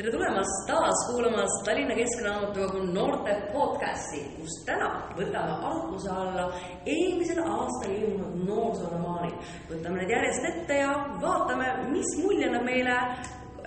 tere 0.00 0.12
tulemast 0.12 0.66
taas 0.66 1.00
kuulamast 1.08 1.64
Tallinna 1.64 1.94
Keskraamatukogu 1.94 2.78
noorte 2.92 3.34
podcasti, 3.52 4.20
kus 4.36 4.54
täna 4.64 4.86
võtame 5.18 5.58
arutluse 5.68 6.08
alla 6.08 6.46
eelmisel 6.88 7.42
aastal 7.44 7.92
ilmunud 7.92 8.38
noorsooromaanid. 8.48 9.34
võtame 9.68 10.00
need 10.00 10.14
järjest 10.14 10.46
ette 10.52 10.78
ja 10.78 10.94
vaatame, 11.20 11.68
mis 11.90 12.14
mulje 12.22 12.48
nad 12.48 12.64
meile 12.64 12.96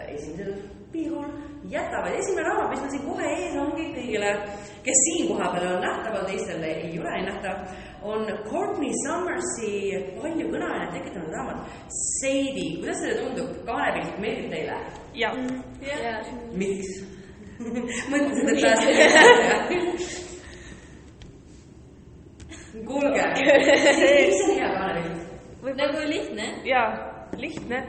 esimesel 0.07 0.55
pilgul 0.91 1.29
jätavad. 1.69 2.17
esimene 2.17 2.47
raamat, 2.47 2.71
mis 2.71 2.81
meil 2.81 2.91
siin 2.95 3.05
kohe 3.11 3.29
ees 3.35 3.55
ongi 3.67 3.85
kõigile, 3.93 4.33
kes 4.89 5.05
siin 5.05 5.29
kohapeal 5.29 5.69
on 5.75 5.85
nähtaval, 5.85 6.25
teistel 6.31 6.65
ei 6.65 6.99
ole 6.99 7.13
nii 7.19 7.27
nähtav, 7.29 7.61
on 8.03 8.27
Courtney 8.49 8.91
Summersi 9.03 9.71
palju 10.19 10.49
kõneainet 10.51 10.91
tekitanud 10.97 11.31
raamat 11.31 11.57
Sadie. 12.19 12.77
kuidas 12.79 12.99
teile 13.03 13.15
tundub, 13.21 13.49
kaanepilt 13.67 14.19
meeldib 14.23 14.49
teile? 14.51 14.77
jah 15.15 15.33
ja. 15.87 16.13
miks 16.59 16.89
mõtlesin, 18.11 18.47
et 18.49 18.61
pääsed. 18.61 18.93
kuulge, 22.87 23.23
mis 23.39 24.41
on 24.43 24.55
hea 24.57 24.71
kaanepilt? 24.77 25.77
nagu 25.77 26.07
lihtne. 26.11 26.49
jaa, 26.67 26.89
lihtne. 27.37 27.83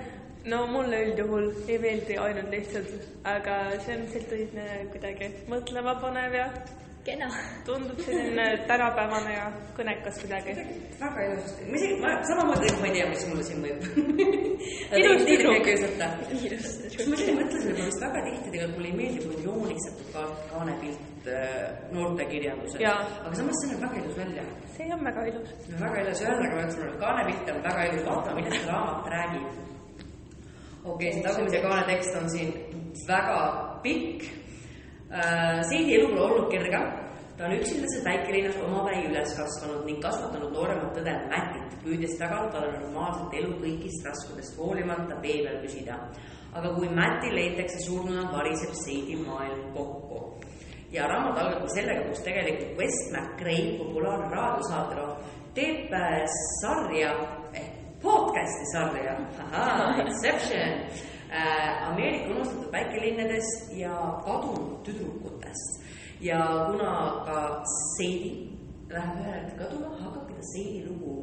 no 0.44 0.66
mulle 0.66 1.02
üldjuhul 1.08 1.50
ei 1.68 1.78
meeldi 1.78 2.16
ainult 2.20 2.50
lihtsalt, 2.54 2.94
aga 3.24 3.58
see 3.82 3.98
on 3.98 4.08
selline 4.14 4.66
kuidagi 4.92 5.30
mõtlema 5.50 5.98
panev 6.00 6.38
ja 6.38 6.48
kena. 7.04 7.28
tundub 7.66 7.98
selline 8.06 8.46
tänapäevane 8.68 9.32
ja 9.34 9.46
kõnekas 9.76 10.20
kuidagi. 10.22 10.54
väga 11.00 11.26
ilus, 11.28 11.54
ma 11.68 11.76
isegi, 11.78 11.96
ma 12.00 12.12
samamoodi, 12.28 12.72
ma 12.80 12.86
ei 12.88 12.94
tea, 12.96 13.08
mis 13.10 13.26
mulle 13.30 13.44
siin 13.48 13.60
mõjub. 13.64 13.82
Ilus 15.00 15.24
tüdruk 15.28 15.44
tüdruk. 15.44 15.54
ei 15.54 15.64
köösata. 15.68 16.08
ma 17.08 17.16
isegi 17.18 17.34
mõtlesin, 17.38 17.70
et 17.70 17.78
ma 17.78 17.88
vist 17.88 18.04
väga 18.04 18.22
tihti 18.28 18.52
tegelikult 18.54 18.76
mulle 18.78 18.90
ei 18.90 18.96
meeldi, 19.00 19.24
kui 19.24 19.34
on 19.36 19.42
joonistatud 19.48 20.12
ka 20.14 20.22
kaanepilt 20.52 21.28
äh, 21.32 21.66
noortekirjanduses. 21.92 22.80
Jaa. 22.80 23.00
aga 23.24 23.34
samas 23.40 23.60
see 23.60 23.72
näeb 23.72 23.84
väga 23.84 24.00
ilus 24.02 24.16
välja. 24.22 24.46
see 24.76 24.88
on 24.94 25.04
väga 25.08 25.26
ilus. 25.32 25.50
väga 25.80 26.04
ilus, 26.04 26.22
ühesõnaga 26.24 26.54
ma 26.54 26.62
ütlesin, 26.64 26.88
et 26.88 27.02
kaanepilt 27.04 27.52
on 27.54 27.60
väga 27.68 27.88
ilus, 27.90 28.06
vaatame, 28.08 28.40
millest 28.40 28.60
see 28.60 28.70
raamat 28.70 29.12
räägib. 29.16 29.44
okei 30.84 30.94
okay,, 30.94 31.12
see 31.12 31.26
tagumise 31.28 31.60
kaane 31.66 31.84
tekst 31.92 32.16
on 32.22 32.32
siin 32.36 32.56
väga 33.08 33.38
pikk. 33.84 34.32
Seidi 35.14 35.94
elu 35.98 36.08
pole 36.10 36.22
olnud 36.26 36.50
kerge. 36.50 36.80
ta 37.36 37.44
on 37.46 37.52
üksindases 37.52 38.04
väikelinnas 38.04 38.56
omapäi 38.62 39.00
üles 39.08 39.32
kasvanud 39.34 39.84
ning 39.86 39.98
kasvatanud 40.02 40.52
nooremat 40.54 40.98
õde 41.00 41.14
Mätit, 41.30 41.72
püüdes 41.82 42.14
tagada 42.18 42.50
talle 42.54 42.70
normaalset 42.78 43.34
elu 43.40 43.56
kõigist 43.58 44.06
raskudest 44.06 44.58
hoolimata 44.58 45.18
vee 45.22 45.40
peal 45.42 45.58
püsida. 45.62 45.98
aga 46.54 46.74
kui 46.76 46.88
Mäti 46.88 47.30
leitakse 47.34 47.78
surnuna, 47.86 48.30
variseb 48.32 48.74
Seidi 48.84 49.16
maailm 49.26 49.72
kokku 49.74 50.38
ja 50.94 51.06
raamat 51.10 51.38
algab 51.38 51.66
sellega, 51.74 52.08
kus 52.08 52.22
tegelikult 52.22 52.78
West 52.78 53.10
McRae, 53.14 53.78
populaarne 53.78 54.30
raadiosaatejuht, 54.34 55.32
teeb 55.54 55.92
äh, 55.94 56.20
sarja 56.60 57.14
ehk 57.52 57.72
podcast'i 58.04 58.66
sarja, 58.72 59.16
Inception 60.04 60.70
äh,, 60.70 61.13
Ameerika 61.90 62.30
unustatud 62.34 62.72
väikelinnadest 62.72 63.72
ja 63.76 63.94
kadunud 64.24 64.82
tüdrukutest. 64.86 65.80
ja 66.20 66.38
kuna 66.70 66.92
ka 67.26 67.62
Seidi 67.96 68.30
läheb 68.90 69.16
ühel 69.20 69.34
hetkel 69.34 69.58
kaduma, 69.66 69.90
hakkabki 70.00 70.34
ta 70.38 70.42
Seidi 70.52 70.84
lugu 70.88 71.14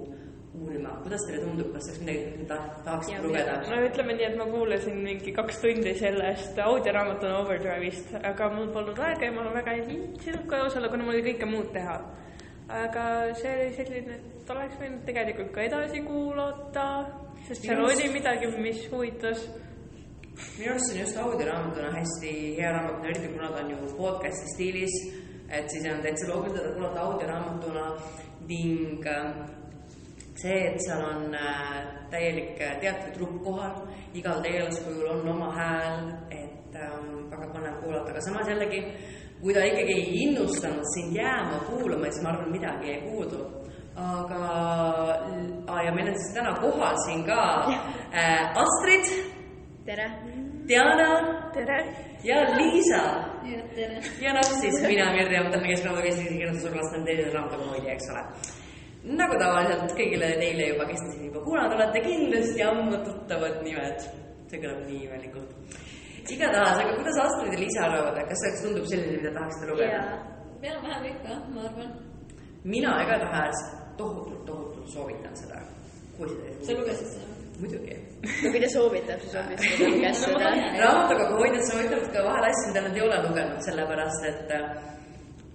uurima. 0.61 0.89
kuidas 1.03 1.23
teile 1.27 1.39
tundub, 1.45 1.69
kas 1.73 1.87
oleks 1.87 1.99
midagi, 2.01 2.33
mida 2.41 2.55
ta- 2.57 2.81
tahaksite 2.85 3.21
lugeda? 3.23 3.53
no 3.69 3.77
ütleme 3.87 4.13
nii, 4.17 4.25
et 4.27 4.35
ma 4.37 4.45
kuulasin 4.51 4.97
mingi 5.05 5.31
kaks 5.37 5.61
tundi 5.63 5.93
sellest 5.99 6.59
audioraamatuna 6.59 7.37
Overdrive'ist, 7.39 8.11
aga 8.31 8.49
mul 8.55 8.67
polnud 8.75 8.99
aega 8.99 9.25
ja 9.25 9.31
ma 9.31 9.47
väga 9.55 9.71
ei 9.79 9.85
viitsinud 9.87 10.45
ka 10.51 10.63
osale, 10.67 10.89
kuna 10.91 11.03
mul 11.07 11.13
oli 11.15 11.23
kõike 11.31 11.47
muud 11.49 11.71
teha. 11.73 11.97
aga 12.83 13.05
see 13.39 13.51
oli 13.55 13.73
selline, 13.79 14.13
et 14.43 14.49
oleks 14.53 14.75
võinud 14.79 15.01
tegelikult 15.07 15.51
ka 15.55 15.61
edasi 15.61 16.03
kuulata, 16.05 16.85
sest 17.47 17.65
seal 17.65 17.83
oli 17.83 18.09
midagi, 18.13 18.47
mis 18.57 18.85
huvitas. 18.91 19.47
Minu 20.57 20.71
arust 20.71 20.91
on 20.91 20.99
just 20.99 21.17
audioraamatuna 21.17 21.91
hästi 21.91 22.33
hea 22.57 22.71
raamat, 22.71 23.05
eriti 23.05 23.33
kuna 23.33 23.51
ta 23.51 23.63
on 23.63 23.71
ju 23.71 23.95
podcast'i 23.97 24.53
stiilis, 24.53 24.95
et 25.49 25.69
siis 25.69 25.87
on 25.93 26.01
täitsa 26.01 26.29
loogiline 26.33 26.73
kuulata 26.73 27.01
audioraamatuna 27.01 27.85
ning 28.47 29.07
äh, 29.07 29.33
see, 30.41 30.67
et 30.67 30.79
seal 30.81 31.03
on 31.05 31.35
äh, 31.35 31.81
täielik 32.09 32.61
äh, 32.61 32.77
teatritrupp 32.81 33.41
kohal, 33.43 33.87
igal 34.13 34.41
tegelaskujul 34.43 35.09
on 35.13 35.27
oma 35.35 35.51
hääl, 35.55 36.11
et 36.31 36.75
ähm, 36.75 37.27
väga 37.31 37.49
põnev 37.53 37.81
kuulata, 37.83 38.13
aga 38.13 38.23
samas 38.25 38.49
jällegi, 38.49 38.81
kui 39.41 39.53
ta 39.53 39.63
ikkagi 39.65 39.97
ei 39.97 40.23
innustanud 40.25 40.87
sind 40.95 41.17
jääma 41.17 41.61
kuulama, 41.69 42.09
siis 42.09 42.23
ma 42.23 42.33
arvan, 42.33 42.51
midagi 42.51 42.93
jäi 42.93 43.01
puudu. 43.09 43.47
aga 43.91 44.39
ja 45.85 45.91
meil 45.91 46.07
on 46.07 46.15
siis 46.15 46.33
täna 46.33 46.53
kohal 46.61 46.95
siin 47.05 47.25
ka 47.27 47.41
äh, 47.67 48.55
Astrid 48.63 49.09
tere. 49.85 50.07
Diana 50.67 51.51
tere. 51.53 51.77
ja 52.23 52.57
Liisa 52.57 53.01
tere. 53.75 54.01
ja 54.21 54.33
noh, 54.33 54.49
siis 54.61 54.81
mina, 54.87 55.11
Mirjam, 55.13 55.51
Tallinna 55.51 55.67
Keskkonna 55.67 56.01
Keskuse 56.01 56.29
kirjandusurlaste 56.29 57.03
teise 57.05 57.29
raamatukogu 57.33 57.69
hoidja, 57.69 57.95
eks 57.95 58.09
ole. 58.13 58.23
nagu 59.19 59.39
tavaliselt 59.41 59.95
kõigile 59.97 60.29
teile 60.41 60.67
juba, 60.73 60.85
kes 60.89 61.01
te 61.05 61.15
siin 61.15 61.31
juba 61.31 61.41
kuulanud 61.47 61.77
olete, 61.77 62.03
kindlasti 62.05 62.63
ammu 62.67 63.01
tuttavad 63.07 63.57
nimed. 63.65 64.05
see 64.51 64.61
kõlab 64.61 64.85
nii 64.85 65.01
imelikult. 65.07 65.81
igatahes, 66.29 66.77
aga 66.83 66.95
kuidas 66.99 67.19
Astrid 67.25 67.57
ja 67.57 67.59
Liisa 67.63 67.83
arvavad, 67.87 68.21
kas 68.29 68.45
see 68.45 68.55
tundub 68.61 68.87
selline, 68.93 69.17
mida 69.17 69.33
tahaksite 69.39 69.71
lugeda 69.71 69.97
ja? 69.97 70.05
enam-vähem 70.61 71.11
ikka, 71.15 71.41
ma 71.55 71.67
arvan. 71.71 71.93
mina 72.63 72.95
igatahes 73.03 73.67
tohutult, 73.97 74.45
tohutult 74.45 74.87
soovitan 74.93 75.35
seda. 75.43 75.65
kui 76.17 76.29
seda 76.29 76.49
ei 76.53 76.65
sa 76.69 76.79
lugesid 76.79 77.13
seda? 77.17 77.37
muidugi. 77.59 78.10
No 78.21 78.53
kui 78.53 78.61
ta 78.61 78.69
soovitab, 78.75 79.19
siis 79.23 79.33
ta 79.33 79.41
luges 79.89 80.23
seda. 80.23 80.53
raamatukogu 80.83 81.41
hoidjad 81.41 81.67
soovitavad 81.69 82.07
ka 82.13 82.23
vahel 82.29 82.47
asju, 82.49 82.71
mida 82.71 82.87
nad 82.87 82.97
ei 82.97 83.05
ole 83.07 83.19
lugenud, 83.27 83.59
sellepärast 83.67 84.25
et 84.29 84.55
äh, 84.57 84.65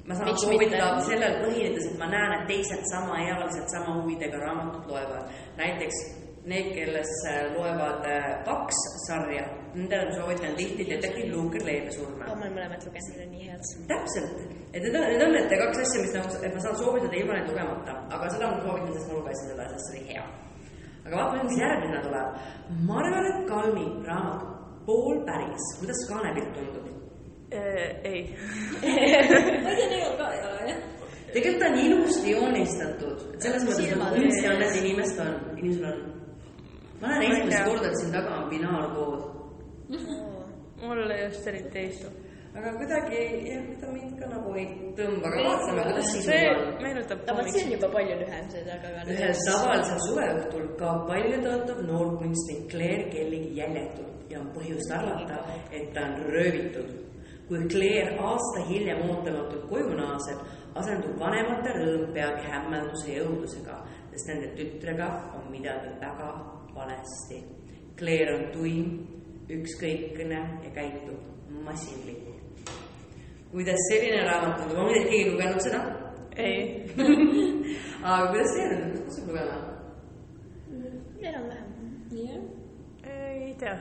ma 0.08 0.18
saan 0.18 0.38
soovitada 0.42 0.92
sellel 1.08 1.40
põhinedes, 1.44 1.88
et 1.90 1.98
ma 2.02 2.10
näen, 2.10 2.38
et 2.38 2.46
teised 2.50 2.86
samaealised, 2.92 3.66
sama 3.74 3.98
huvidega 4.00 4.40
raamatut 4.42 4.86
loevad. 4.90 5.34
näiteks 5.58 6.00
need, 6.46 6.72
kes 6.74 7.12
äh, 7.30 7.38
loevad 7.54 8.06
äh, 8.06 8.26
kaks 8.46 8.82
sarja, 9.06 9.46
nendele 9.74 10.10
ma 10.10 10.18
soovitan 10.18 10.58
tihti 10.58 10.86
detektiiv 10.90 11.32
Luuker 11.34 11.64
Leevesurme 11.66 12.22
ma 12.22 12.34
olen 12.34 12.54
mõlemat 12.54 12.86
lugenud, 12.86 13.14
need 13.14 13.24
on 13.26 13.32
nii 13.34 13.48
head. 13.50 13.70
täpselt, 13.92 14.42
et 14.72 14.82
need 14.82 14.94
on, 14.94 15.06
need 15.10 15.24
on 15.26 15.34
need 15.38 15.54
kaks 15.62 15.84
asja, 15.84 16.02
mis 16.02 16.18
nagu, 16.18 16.34
et 16.42 16.58
ma 16.58 16.66
saan 16.66 16.82
soovitada 16.82 17.22
ilma 17.22 17.38
neid 17.38 17.50
lugemata, 17.50 17.96
aga 18.18 18.34
seda 18.34 18.52
ma 18.52 18.60
soovitan, 18.66 18.92
sest 18.98 19.10
ma 19.10 19.22
lugesin 19.22 19.54
seda, 19.54 19.70
sest 19.74 19.90
see 19.90 20.02
oli 20.02 20.14
hea. 20.14 20.26
Aga 21.06 21.16
vaatame, 21.16 21.46
mis 21.48 21.58
järgmine 21.60 22.02
tuleb. 22.02 22.36
Margaret 22.90 23.46
Kalmi 23.48 23.86
raamat 24.06 24.52
Pool 24.86 25.24
päris, 25.26 25.64
kuidas 25.78 26.04
kaanepilt 26.08 26.52
tundub? 26.54 26.86
ei, 27.50 28.36
ma 28.82 29.70
ei 29.70 29.76
tea, 29.76 29.88
neil 29.90 30.16
ka 30.18 30.32
ei 30.34 30.40
ole 30.48 30.68
jah. 30.70 30.78
tegelikult 31.32 31.62
ta 31.62 31.68
on 31.70 31.78
ilusti 31.78 32.30
joonistatud, 32.30 33.24
et 33.34 33.46
selles 33.46 33.64
mõttes, 33.68 33.92
et 33.92 33.98
kunsti 34.16 34.48
on 34.50 34.58
need 34.62 34.78
inimesed 34.82 35.22
on, 35.22 35.34
inimesel 35.60 35.86
on. 35.92 36.00
ma 37.00 37.12
näen 37.12 37.26
esimest 37.30 37.68
korda, 37.70 37.90
et 37.90 37.98
siin 38.00 38.14
taga 38.14 38.38
on 38.40 38.48
binaarkood, 38.50 39.20
mulle 40.82 41.20
just 41.22 41.46
eriti 41.52 41.78
ei 41.78 41.90
istu. 41.94 42.10
Aga 42.56 42.70
kuidagi 42.78 43.20
jah, 43.44 43.64
ta 43.80 43.86
mind 43.92 44.12
ka 44.20 44.26
nagu 44.32 44.52
ei 44.56 44.66
tõmba, 44.96 45.28
aga 45.28 45.44
vaatame, 45.46 45.82
kuidas 45.88 46.10
sisu 46.12 46.28
see 46.30 46.44
on. 46.50 46.60
meenutab 46.82 47.24
aga 47.24 47.34
vot 47.38 47.50
see 47.52 47.64
on 47.64 47.72
juba 47.74 47.88
palju 47.94 48.18
lühem, 48.22 48.44
see 48.52 48.62
taga 48.68 48.92
on. 49.00 49.10
ühel 49.14 49.40
tavalisel 49.46 50.00
suveõhtul 50.06 50.68
kaob 50.80 51.02
paljutõotav 51.10 51.82
noorkunstnik 51.90 52.62
Claire 52.72 53.08
Kelly 53.12 53.42
jäljetult 53.58 54.32
ja 54.32 54.40
on 54.40 54.48
põhjust 54.54 54.94
arvata, 54.96 55.40
et 55.70 55.92
ta 55.94 56.06
on 56.08 56.16
röövitud. 56.32 56.94
kui 57.48 57.60
Claire 57.70 58.16
aasta 58.28 58.64
hiljem 58.70 59.04
ootamatult 59.10 59.68
koju 59.70 59.92
naaseb, 60.00 60.40
asendub 60.80 61.20
vanemate 61.20 61.76
rõõm 61.76 62.08
peagi 62.16 62.48
hämmelduse 62.50 63.12
ja 63.12 63.26
õudusega, 63.28 63.76
sest 64.10 64.32
nende 64.32 64.48
tütrega 64.58 65.10
on 65.36 65.46
midagi 65.52 65.92
väga 66.00 66.32
valesti. 66.74 67.44
Claire 68.00 68.34
on 68.40 68.48
tuim, 68.56 68.90
ükskõikne 69.52 70.40
ja 70.64 70.74
käitub 70.74 71.20
masinlikult. 71.64 72.25
Kuidas 73.56 73.80
selline 73.88 74.20
raamat 74.28 74.58
tundub, 74.60 74.78
on 74.82 74.90
teil 74.92 75.06
keegi 75.08 75.30
lugenud 75.30 75.62
seda? 75.64 75.78
ei, 76.36 76.56
aga 78.04 78.26
kuidas 78.28 78.50
teie 78.52 78.66
nüüd, 78.72 78.98
kas 79.06 79.16
sa 79.16 79.22
lugema? 79.28 79.54
enam-vähem. 81.30 81.70
jah. 82.18 82.42
ei 83.06 83.54
tea. 83.62 83.76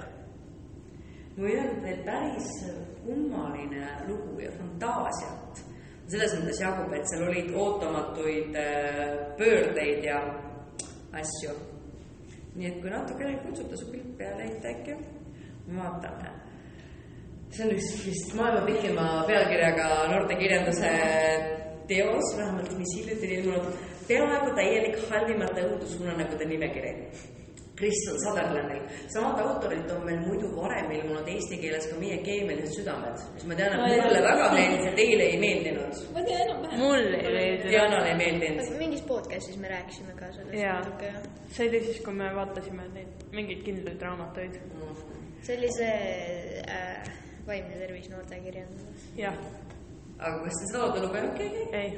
või 1.36 1.58
on 1.60 1.74
teil 1.84 2.00
päris 2.08 2.54
kummaline 3.02 3.90
lugu 4.08 4.38
ja 4.46 4.54
fantaasiat. 4.56 5.60
selles 6.08 6.38
mõttes 6.40 6.64
jagub, 6.64 6.96
et 6.96 7.12
seal 7.12 7.28
olid 7.28 7.52
ootamatuid 7.66 8.56
äh, 8.62 9.12
pöördeid 9.42 10.08
ja 10.08 10.24
asju. 11.20 11.60
nii 12.56 12.72
et 12.72 12.80
kui 12.80 12.96
natukene 12.96 13.36
kutsuta 13.44 13.84
su 13.84 13.92
pilk 13.92 14.16
peale 14.24 14.48
heita 14.48 14.72
äkki, 14.72 14.96
vaatame. 15.76 16.35
See 17.56 17.66
on 17.66 17.72
üks 17.72 17.92
vist 18.04 18.34
maailma 18.36 18.66
pikima 18.68 19.06
pealkirjaga 19.30 19.86
noortekirjanduse 20.12 20.92
teos, 21.88 22.34
vähemalt 22.38 22.74
mis 22.78 22.98
hiljuti 22.98 23.28
on 23.30 23.34
ilmunud, 23.38 23.80
peaaegu 24.10 24.52
täielik 24.60 25.00
halvimate 25.10 25.64
õudusunenägude 25.70 26.52
nimekiri. 26.52 26.94
Kristjan 27.76 28.16
Sutherlandil, 28.24 28.84
samad 29.12 29.40
autorid 29.44 29.90
on 29.92 30.06
meil 30.08 30.22
muidu 30.24 30.48
varem 30.56 30.94
ilmunud 30.96 31.28
eesti 31.28 31.58
keeles 31.60 31.90
ka 31.92 31.98
meie 32.00 32.22
keemialised 32.24 32.78
südamed, 32.78 33.24
mis 33.36 33.44
ma 33.50 33.58
tean, 33.60 33.76
et 33.76 34.00
mulle 34.06 34.22
väga 34.24 34.46
meeldis 34.54 34.86
ja 34.88 34.94
teile 35.00 35.28
ei 35.34 35.42
meeldinud. 35.42 36.00
ma 36.16 36.24
tean 36.30 36.46
enam-vähem. 36.46 36.80
mulle 36.80 37.18
ei 37.20 37.34
meeldinud. 37.36 37.68
Dianale 37.74 38.14
ei 38.14 38.22
meeldinud. 38.22 38.72
mingis 38.80 39.04
podcast'is 39.10 39.60
me 39.60 39.74
rääkisime 39.74 40.16
ka 40.16 40.32
sellest 40.38 40.56
Jaa. 40.62 40.80
natuke 40.80 41.12
jah. 41.12 41.28
see 41.58 41.68
oli 41.68 41.84
siis, 41.90 42.00
kui 42.08 42.16
me 42.16 42.32
vaatasime 42.40 42.88
neid 42.96 43.28
mingeid 43.36 43.68
kindlaid 43.68 44.08
raamatuid. 44.08 44.60
see 45.44 45.60
oli 45.60 45.76
see 45.76 45.94
äh, 46.72 47.14
vaimne 47.48 47.80
tervis 47.80 48.10
noortekirjanduses. 48.10 49.08
jah, 49.18 49.38
aga 50.20 50.44
kas 50.44 50.60
te 50.60 50.70
seda 50.72 50.84
olete 50.84 51.06
lugenud 51.06 51.38
keegi? 51.38 51.64
ei. 51.80 51.90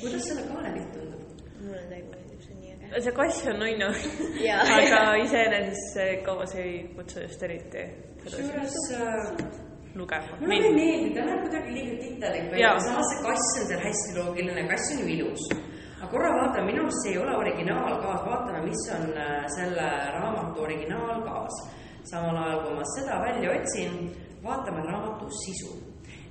kuidas 0.00 0.26
selle 0.30 0.48
kaanepilt 0.50 0.90
tundub? 0.94 1.44
mulle 1.60 1.84
täiega 1.90 2.10
meeldib, 2.14 2.40
see 2.46 2.54
on 2.54 2.60
nii 2.62 2.74
äge. 2.74 3.04
see 3.06 3.14
kass 3.20 3.46
on 3.52 3.62
nunnu, 3.62 3.92
aga 4.80 5.00
iseenesest 5.24 5.94
see 5.94 6.18
koos 6.26 6.58
ei 6.62 6.74
kutsu 6.96 7.24
just 7.26 7.46
eriti 7.48 7.86
kusjuures 8.26 8.76
äh, 8.98 9.64
lugema. 9.94 10.36
mulle 10.40 10.68
ei 10.68 10.74
meeldi, 10.74 11.14
ta 11.14 11.24
näeb 11.28 11.46
kuidagi 11.46 11.74
liiga 11.78 11.96
titalik 12.02 12.50
välja 12.52 12.74
samas 12.84 13.10
see 13.12 13.24
kass 13.26 13.46
on 13.60 13.70
seal 13.70 13.82
hästi 13.86 14.18
loogiline, 14.18 14.68
kass 14.68 14.92
on 14.92 15.02
ju 15.02 15.08
ilus. 15.16 15.48
aga 15.96 16.10
korra 16.12 16.30
vaatame, 16.36 16.66
minu 16.70 16.84
arust 16.84 17.02
see 17.02 17.14
ei 17.14 17.18
ole 17.24 17.36
originaalkaas, 17.42 18.22
vaatame, 18.30 18.62
mis 18.68 18.86
on 18.98 19.04
selle 19.56 19.88
raamatu 20.18 20.62
originaalkaas. 20.68 21.56
Samal 22.10 22.36
ajal, 22.42 22.62
kui 22.64 22.76
ma 22.78 22.86
seda 22.94 23.20
välja 23.24 23.54
otsin, 23.56 23.98
vaatame 24.44 24.84
raamatu 24.90 25.30
sisu. 25.42 25.72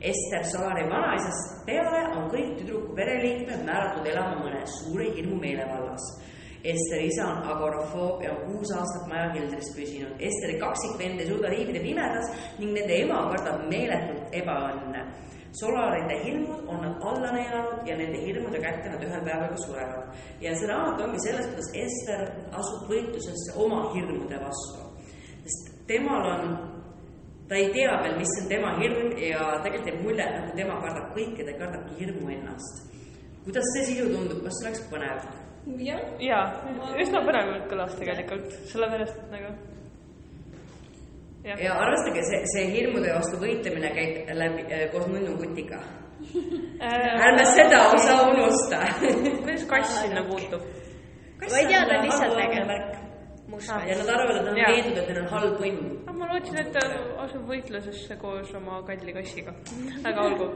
Ester 0.01 0.44
Saari 0.51 0.83
vanaisast 0.92 1.66
peale 1.66 2.01
on 2.18 2.30
kõik 2.30 2.57
tüdruku 2.60 2.95
pereliikmed 2.95 3.63
määratud 3.66 4.07
elama 4.12 4.42
mõnes 4.44 4.80
suure 4.83 5.07
hirmu 5.16 5.39
meelevallas 5.39 6.06
Esteri 6.66 7.07
isa 7.07 7.25
on 7.30 7.44
agorafoob 7.45 8.24
ja 8.25 8.31
on 8.33 8.39
kuus 8.48 8.72
aastat 8.74 9.06
majakeldris 9.10 9.68
püsinud. 9.75 10.16
Esteri 10.30 10.56
kaksikvend 10.63 11.22
ei 11.22 11.27
suuda 11.30 11.51
viibida 11.54 11.81
pimedas 11.83 12.31
ning 12.57 12.72
nende 12.74 12.95
ema 13.04 13.19
kardab 13.30 13.68
meeletult 13.69 14.33
ebaõnne. 14.39 15.04
Solarite 15.60 16.18
hirmud 16.24 16.66
on 16.72 16.81
nad 16.81 17.06
alla 17.12 17.36
neelanud 17.36 17.86
ja 17.89 18.00
nende 18.00 18.24
hirmude 18.24 18.63
kätte 18.66 18.89
nad 18.95 19.06
ühel 19.06 19.22
päeval 19.27 19.54
ka 19.54 19.62
surevad. 19.62 20.18
ja 20.42 20.56
see 20.57 20.72
raamat 20.72 21.06
ongi 21.06 21.22
sellest, 21.27 21.54
kuidas 21.54 21.72
Ester 21.86 22.25
asub 22.63 22.89
võitlusesse 22.89 23.56
oma 23.68 23.86
hirmude 23.94 24.42
vastu. 24.42 24.85
Temal 25.88 26.26
on, 26.34 26.58
ta 27.50 27.56
ei 27.56 27.70
tea 27.74 27.94
veel, 28.02 28.18
mis 28.18 28.34
on 28.42 28.50
tema 28.50 28.74
hirm 28.80 29.14
ja 29.22 29.48
tegelikult 29.64 29.92
jääb 29.92 30.04
mulje, 30.04 30.26
et 30.26 30.38
nagu 30.40 30.58
tema 30.58 30.78
kardab 30.82 31.12
kõike, 31.18 31.46
ta 31.46 31.58
kardabki 31.60 32.00
hirmu 32.02 32.32
ennast. 32.34 32.86
kuidas 33.46 33.68
see 33.74 33.86
sisu 33.92 34.08
tundub, 34.10 34.42
kas 34.46 34.58
see 34.60 34.68
oleks 34.70 34.82
põnev? 34.90 35.28
jah. 35.86 36.02
jaa, 36.22 36.44
üsna 37.02 37.22
põnevalt 37.28 37.70
kõlas 37.70 37.94
tegelikult, 38.00 38.50
sellepärast 38.72 39.20
et 39.22 39.36
nagu. 39.36 39.54
jah, 41.46 41.62
ja 41.68 41.78
arvestage, 41.84 42.26
see, 42.32 42.42
see 42.56 42.66
hirmude 42.74 43.14
vastu 43.14 43.42
võitlemine 43.42 43.94
käib 43.94 44.34
läbi 44.42 44.66
äh, 44.70 44.88
koos 44.94 45.08
nunnukutiga. 45.14 45.84
ärme 46.82 47.46
seda 47.54 47.86
osa 47.94 48.20
unusta. 48.32 48.82
kuidas 49.44 49.70
kass 49.70 50.02
sinna 50.02 50.26
puutub? 50.26 50.66
Ma 51.46 51.58
ei 51.60 51.68
tea, 51.68 51.82
ta 51.86 52.00
on 52.00 52.08
lihtsalt 52.08 52.40
äge. 52.42 52.62
must 52.66 53.05
Ah. 53.54 53.88
ja 53.88 53.98
nad 53.98 54.10
arvavad, 54.10 54.36
et 54.36 54.42
nad 54.42 54.52
on 54.52 54.58
Jaa. 54.58 54.72
veendunud, 54.72 54.98
et 54.98 55.10
neil 55.10 55.20
on 55.22 55.28
halb 55.30 55.60
õnn. 55.62 55.90
Ma 56.18 56.28
lootsin, 56.32 56.58
et 56.58 56.72
ta 56.74 56.82
asub 57.22 57.44
võitlusesse 57.46 58.18
koos 58.18 58.54
oma 58.58 58.80
kalli 58.88 59.14
kassiga, 59.14 59.54
aga 60.10 60.24
olgu, 60.26 60.48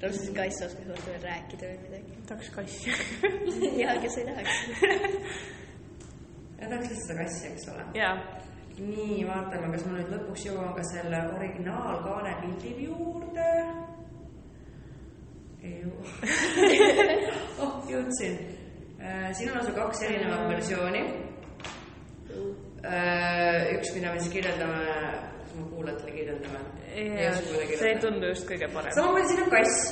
täpselt 0.00 0.24
see 0.24 0.34
kass 0.34 0.64
oskas 0.66 0.88
vaata 0.88 1.12
veel 1.12 1.22
rääkida 1.28 1.70
või 1.70 1.78
midagi. 1.84 2.16
tahaks 2.30 2.50
kassi. 2.56 2.96
jaa, 3.82 3.94
kes 4.02 4.18
ei 4.18 4.26
tahaks. 4.32 4.58
ja 6.58 6.72
tahaks 6.72 6.90
lihtsalt 6.90 7.04
seda 7.04 7.18
kassi, 7.20 7.52
eks 7.52 7.68
ole. 7.74 7.86
jaa, 8.00 8.12
nii, 8.80 9.20
vaatame, 9.30 9.70
kas 9.76 9.86
ma 9.86 9.94
nüüd 10.00 10.12
lõpuks 10.16 10.48
jõuan 10.50 10.74
ka 10.74 10.88
selle 10.90 11.22
originaalkaane 11.36 12.34
pildi 12.42 12.74
juurde. 12.88 13.48
ei 15.62 15.78
jõua. 15.84 16.02
oh, 17.62 17.80
jõudsin. 17.94 18.38
siin 18.98 19.54
on 19.54 19.60
lausa 19.60 19.78
kaks 19.78 20.06
erinevat 20.10 20.48
versiooni. 20.56 21.06
üks, 22.82 23.94
mida 23.94 24.12
me 24.12 24.20
siis 24.20 24.32
kirjeldame, 24.32 24.82
kas 25.40 25.54
me 25.56 25.64
kuulajatele 25.72 26.12
kirjeldame? 26.12 26.60
see 27.78 27.90
ei 27.90 27.98
tundu 28.02 28.30
just 28.30 28.46
kõige 28.48 28.68
parem. 28.74 28.94
samamoodi 28.94 29.32
siin 29.32 29.42
on 29.44 29.50
kass, 29.52 29.82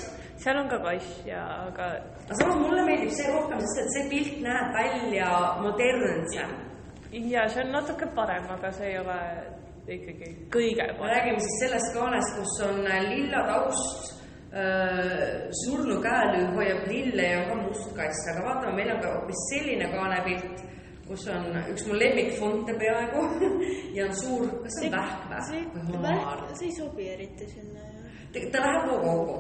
seal 0.42 0.60
on 0.60 0.70
ka 0.70 0.78
kass 0.84 1.20
ja, 1.26 1.42
aga 1.66 1.90
aga 2.26 2.38
samas 2.40 2.58
mulle 2.62 2.84
meeldib 2.86 3.12
see 3.14 3.28
rohkem, 3.32 3.60
sest 3.64 3.82
et 3.82 3.92
see 3.94 4.08
pilt 4.12 4.40
näeb 4.44 4.74
välja 4.76 5.30
modernsem. 5.62 6.56
ja 7.32 7.46
see 7.52 7.64
on 7.64 7.72
natuke 7.74 8.10
parem, 8.14 8.46
aga 8.56 8.72
see 8.78 8.92
ei 8.92 8.98
ole 9.02 9.18
ikkagi 9.98 10.30
kõige 10.54 10.86
parem. 10.98 11.14
räägime 11.14 11.42
siis 11.42 11.58
sellest 11.64 11.90
kaanest, 11.94 12.38
kus 12.38 12.54
on 12.68 12.84
lilla 13.10 13.42
taust, 13.50 14.14
surnu 15.64 15.98
käelüü 16.06 16.46
hoiab 16.54 16.86
lille 16.88 17.28
ja 17.32 17.42
on 17.42 17.50
ka 17.50 17.60
must 17.66 17.90
kass, 17.98 18.24
aga 18.32 18.46
vaatame, 18.46 18.78
meil 18.78 18.94
on 18.94 19.02
ka 19.02 19.12
hoopis 19.18 19.44
selline 19.50 19.90
kaanepilt, 19.92 20.64
kus 21.08 21.26
on 21.30 21.58
üks 21.72 21.86
mu 21.86 21.98
lemmikfonte 21.98 22.74
peaaegu 22.80 23.24
ja 23.96 24.06
on 24.08 24.14
suur, 24.20 24.46
kas 24.64 24.78
see 24.80 24.90
on 24.90 24.96
vähk 24.96 25.36
see 25.48 25.62
või 25.74 26.02
vähk, 26.02 26.46
see 26.58 26.68
ei 26.70 26.76
sobi 26.76 27.08
eriti 27.12 27.48
sinna 27.52 27.86
ju. 28.34 28.50
ta 28.52 28.64
läheb 28.64 28.90
hoogu 28.90 29.12
hoogu, 29.12 29.36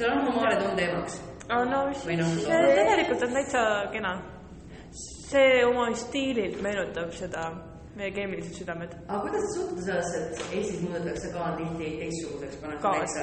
seal 0.00 0.14
on 0.14 0.24
homaarid 0.30 0.64
on 0.70 0.76
teemaks. 0.76 1.20
Oh, 1.48 1.64
no 1.64 1.84
noh, 1.86 1.94
siis 1.96 2.18
no. 2.20 2.28
see 2.40 2.74
tegelikult 2.80 3.22
on 3.28 3.36
täitsa 3.38 3.64
kena. 3.92 4.18
see 5.28 5.64
oma 5.66 5.90
stiililt 5.94 6.62
meenutab 6.64 7.12
seda 7.16 7.50
meie 7.98 8.10
keemilised 8.16 8.56
südamed. 8.56 8.96
aga 9.08 9.20
kuidas 9.26 9.46
te 9.46 9.54
suhtute 9.58 9.86
sellesse, 9.90 10.24
et 10.24 10.56
Eestis 10.56 10.82
muudetakse 10.86 11.32
kaan 11.36 11.56
tihti 11.60 11.94
teistsuguseks, 12.00 12.56
pannakse 12.62 12.88
täitsa. 12.88 13.22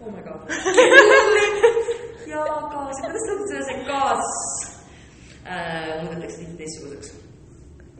oh 0.00 0.12
my 0.12 0.22
god. 0.22 0.40
ja 2.32 2.44
gaas, 2.74 3.00
kuidas 3.00 3.22
te 3.22 3.26
suhtute 3.26 3.52
sellesse, 3.52 3.76
et 3.78 3.86
gaas 3.88 4.57
äh, 5.48 6.02
muudetakse 6.04 6.38
tihti 6.38 6.56
teistsuguseks? 6.62 7.14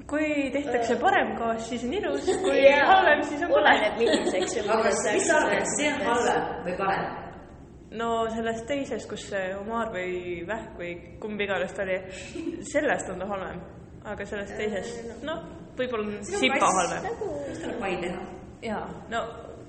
kui 0.08 0.50
tehtakse 0.52 0.96
parem 0.96 1.34
gaas, 1.36 1.66
siis 1.68 1.84
on 1.84 1.94
ilus, 1.98 2.28
kui 2.44 2.60
Jaa. 2.62 2.84
halvem, 2.88 3.22
siis 3.28 3.42
on 3.44 3.50
kole. 3.52 3.64
oleneb 3.64 3.98
milliseks 4.00 4.58
aga 4.64 4.78
mis 4.86 5.02
sa 5.26 5.40
arvad, 5.40 5.58
kas 5.58 5.74
see 5.76 5.90
on 5.92 6.06
halvem 6.06 6.46
või 6.66 6.76
parem? 6.78 7.10
no 8.00 8.08
sellest 8.32 8.66
teisest, 8.68 9.08
kus 9.10 9.26
see 9.32 9.50
omaar 9.58 9.92
või 9.92 10.46
vähk 10.48 10.80
või 10.80 10.94
kumb 11.20 11.40
iganes 11.44 11.76
ta 11.76 11.84
oli, 11.84 11.98
sellest 12.72 13.12
on 13.12 13.20
ta 13.20 13.28
halvem. 13.32 13.60
aga 14.08 14.26
sellest 14.28 14.56
teisest, 14.56 15.12
noh, 15.28 15.44
võib-olla 15.76 16.08
on 16.08 16.24
sipa 16.24 16.72
halvem. 16.78 17.12
mis 17.50 17.62
tuleb 17.64 17.78
pai 17.84 17.94
teha? 18.06 18.24
jaa, 18.64 18.86
no 19.12 19.26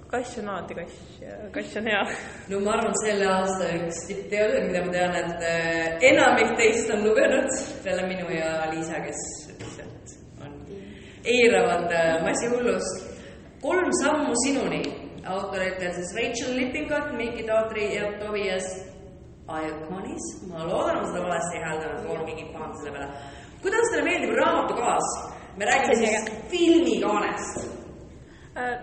kass 0.10 0.38
on 0.38 0.50
alati 0.50 0.74
kass 0.75 0.94
ja 1.22 1.36
kass 1.54 1.75
on 1.78 1.88
hea. 1.88 2.01
no 2.50 2.60
ma 2.66 2.72
arvan, 2.78 2.96
selle 3.04 3.28
aasta 3.30 3.68
üks 3.78 4.00
tippteadus, 4.10 4.66
mida 4.66 4.82
ma 4.86 4.94
tean, 4.96 5.18
et 5.22 5.46
äh, 5.50 6.08
enamik 6.10 6.56
teist 6.58 6.89
on 6.96 7.06
lugenud, 7.06 7.50
peale 7.84 8.08
minu 8.10 8.25
ja 8.34 8.50
Liisa, 8.74 9.04
kes 9.06 9.22
lihtsalt 9.60 10.16
on, 10.46 10.58
eiravad 11.36 11.94
äh, 11.94 12.18
massihullust. 12.25 13.06
kolm 13.62 13.89
sammu 14.01 14.34
sinuni, 14.46 14.84
autoritel 15.30 15.94
siis 15.94 16.13
Rachel 16.18 16.56
Lippingut, 16.58 17.12
Mikki 17.18 17.46
Taatri 17.46 17.89
ja 17.96 18.13
Tobias 18.22 18.70
Iaconis. 19.50 20.30
ma 20.50 20.66
loodan, 20.66 21.04
ma 21.04 21.10
seda 21.12 21.25
valesti 21.28 21.58
ei 21.58 21.66
hääldanud, 21.68 22.06
palun 22.08 22.25
keegi 22.25 22.48
ei 22.48 22.54
pahanda 22.54 22.82
selle 22.82 22.98
peale. 22.98 23.12
kuidas 23.62 23.92
teile 23.92 24.08
meeldib 24.10 24.39
raamatu 24.42 24.80
kaas? 24.82 25.18
me 25.58 25.66
räägime 25.70 25.94
on 25.94 26.06
siis 26.06 26.32
filmikaanest 26.50 27.79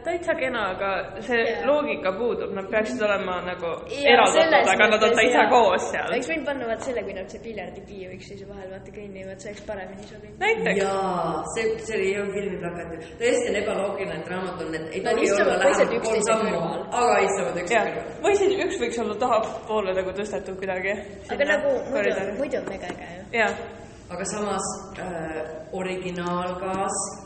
täitsa 0.05 0.35
kena, 0.39 0.63
aga 0.75 0.91
see 1.27 1.43
Jaa. 1.43 1.67
loogika 1.69 2.13
puudub, 2.19 2.53
nad 2.57 2.69
peaksid 2.71 3.03
olema 3.03 3.39
nagu 3.47 3.73
Jaa, 3.91 4.03
eraldatud, 4.13 4.71
aga 4.75 4.89
nad 4.93 5.07
on 5.09 5.17
täitsa 5.19 5.43
jaa. 5.43 5.51
koos 5.51 5.89
seal. 5.93 6.11
võiks 6.15 6.31
võinud 6.33 6.47
panna 6.51 6.71
vaat 6.71 6.87
selle, 6.87 7.05
kui 7.07 7.17
nad 7.17 7.33
see 7.33 7.43
piljardipiiu 7.47 8.13
üksteise 8.17 8.49
vahel 8.51 8.71
vaata 8.73 8.95
kõnnivad, 8.99 9.41
see 9.43 9.53
oleks 9.53 9.65
paremini 9.71 10.09
sobinud. 10.11 10.39
näiteks, 10.43 10.83
jaa, 10.83 11.43
see, 11.55 11.67
see 11.89 11.99
oli 11.99 12.11
ju 12.15 12.27
filmiplakatil. 12.37 13.07
tõesti 13.23 13.51
on 13.53 13.61
ebaloogiline, 13.63 14.21
et 14.21 14.33
raamat 14.35 14.65
on, 14.67 14.79
et 14.81 14.97
ei 14.99 15.05
tohi 15.07 15.31
olla 15.37 15.59
teised 15.65 15.87
lähemal 15.87 16.07
kolm 16.07 16.27
sammu 16.31 16.63
aga 17.03 17.19
istuvad 17.27 17.61
üksteise 17.63 17.95
kõrval., 17.97 18.21
või 18.27 18.39
siis 18.41 18.59
üks 18.67 18.81
võiks 18.83 19.03
olla 19.05 19.19
tahapoole 19.25 19.97
nagu 20.01 20.17
tõstetud 20.21 20.61
kuidagi. 20.61 20.97
aga 21.35 21.51
nagu 21.53 21.77
muidu, 21.91 22.27
muidu 22.41 22.63
on 22.63 22.69
mega 22.71 22.91
äge 22.95 23.13
ju. 23.13 23.25
jah, 23.41 23.63
aga 24.11 24.25
samas 24.33 24.67
äh, 25.03 25.41
originaalkaas, 25.73 25.73
originaalkoos, 25.73 27.26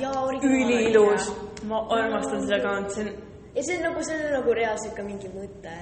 Jaa, 0.00 0.22
originaal, 0.26 0.62
üliilus, 0.62 1.30
ma 1.70 1.82
armastan 1.94 2.42
seda 2.46 2.60
kaant, 2.64 2.90
see 2.94 3.06
on, 3.06 3.10
ja 3.54 3.64
see 3.66 3.76
on 3.78 3.84
nagu, 3.88 4.04
see 4.06 4.18
on 4.18 4.32
nagu 4.34 4.54
reaalselt 4.58 4.94
ka 4.96 5.04
mingi 5.06 5.30
mõte. 5.34 5.74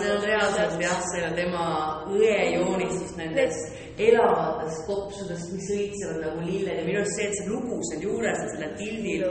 see 0.00 0.10
on 0.14 0.22
reaalselt 0.24 0.82
jah, 0.82 1.00
see 1.12 1.24
on 1.28 1.36
tema 1.36 1.64
õe 2.12 2.36
joonistus 2.54 3.16
nendest 3.20 3.98
elavatest 3.98 4.84
kopsudest, 4.86 5.54
mis 5.56 5.72
õitsevad 5.74 6.20
nagu 6.26 6.44
lilled 6.46 6.76
ja 6.78 6.84
minu 6.86 7.02
arust 7.02 7.18
see, 7.18 7.26
et 7.30 7.40
see 7.40 7.48
lugu 7.50 7.80
seal 7.90 8.06
juures 8.06 8.44
on 8.44 8.52
sellel 8.54 8.76
pildil, 8.78 9.26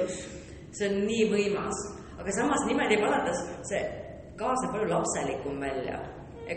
see 0.77 0.89
on 0.91 0.99
nii 1.07 1.29
võimas, 1.31 1.85
aga 2.17 2.35
samas 2.35 2.67
niimoodi 2.67 2.99
vaadates 3.01 3.45
see 3.69 3.85
kaas 4.37 4.63
näeb 4.63 4.73
palju 4.75 4.89
lapselikum 4.91 5.61
välja. 5.61 5.99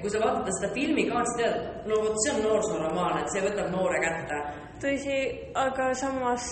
kui 0.00 0.10
sa 0.10 0.20
vaatad 0.22 0.50
seda 0.54 0.72
filmi 0.74 1.06
ka, 1.08 1.22
siis 1.26 1.38
tead, 1.40 1.86
no 1.90 2.02
vot 2.04 2.18
see 2.22 2.34
on 2.34 2.44
noorsooromaan, 2.46 3.22
et 3.22 3.32
see 3.32 3.42
võtab 3.42 3.72
noore 3.72 3.98
kätte. 4.04 4.42
tõsi, 4.82 5.16
aga 5.58 5.90
samas, 5.98 6.46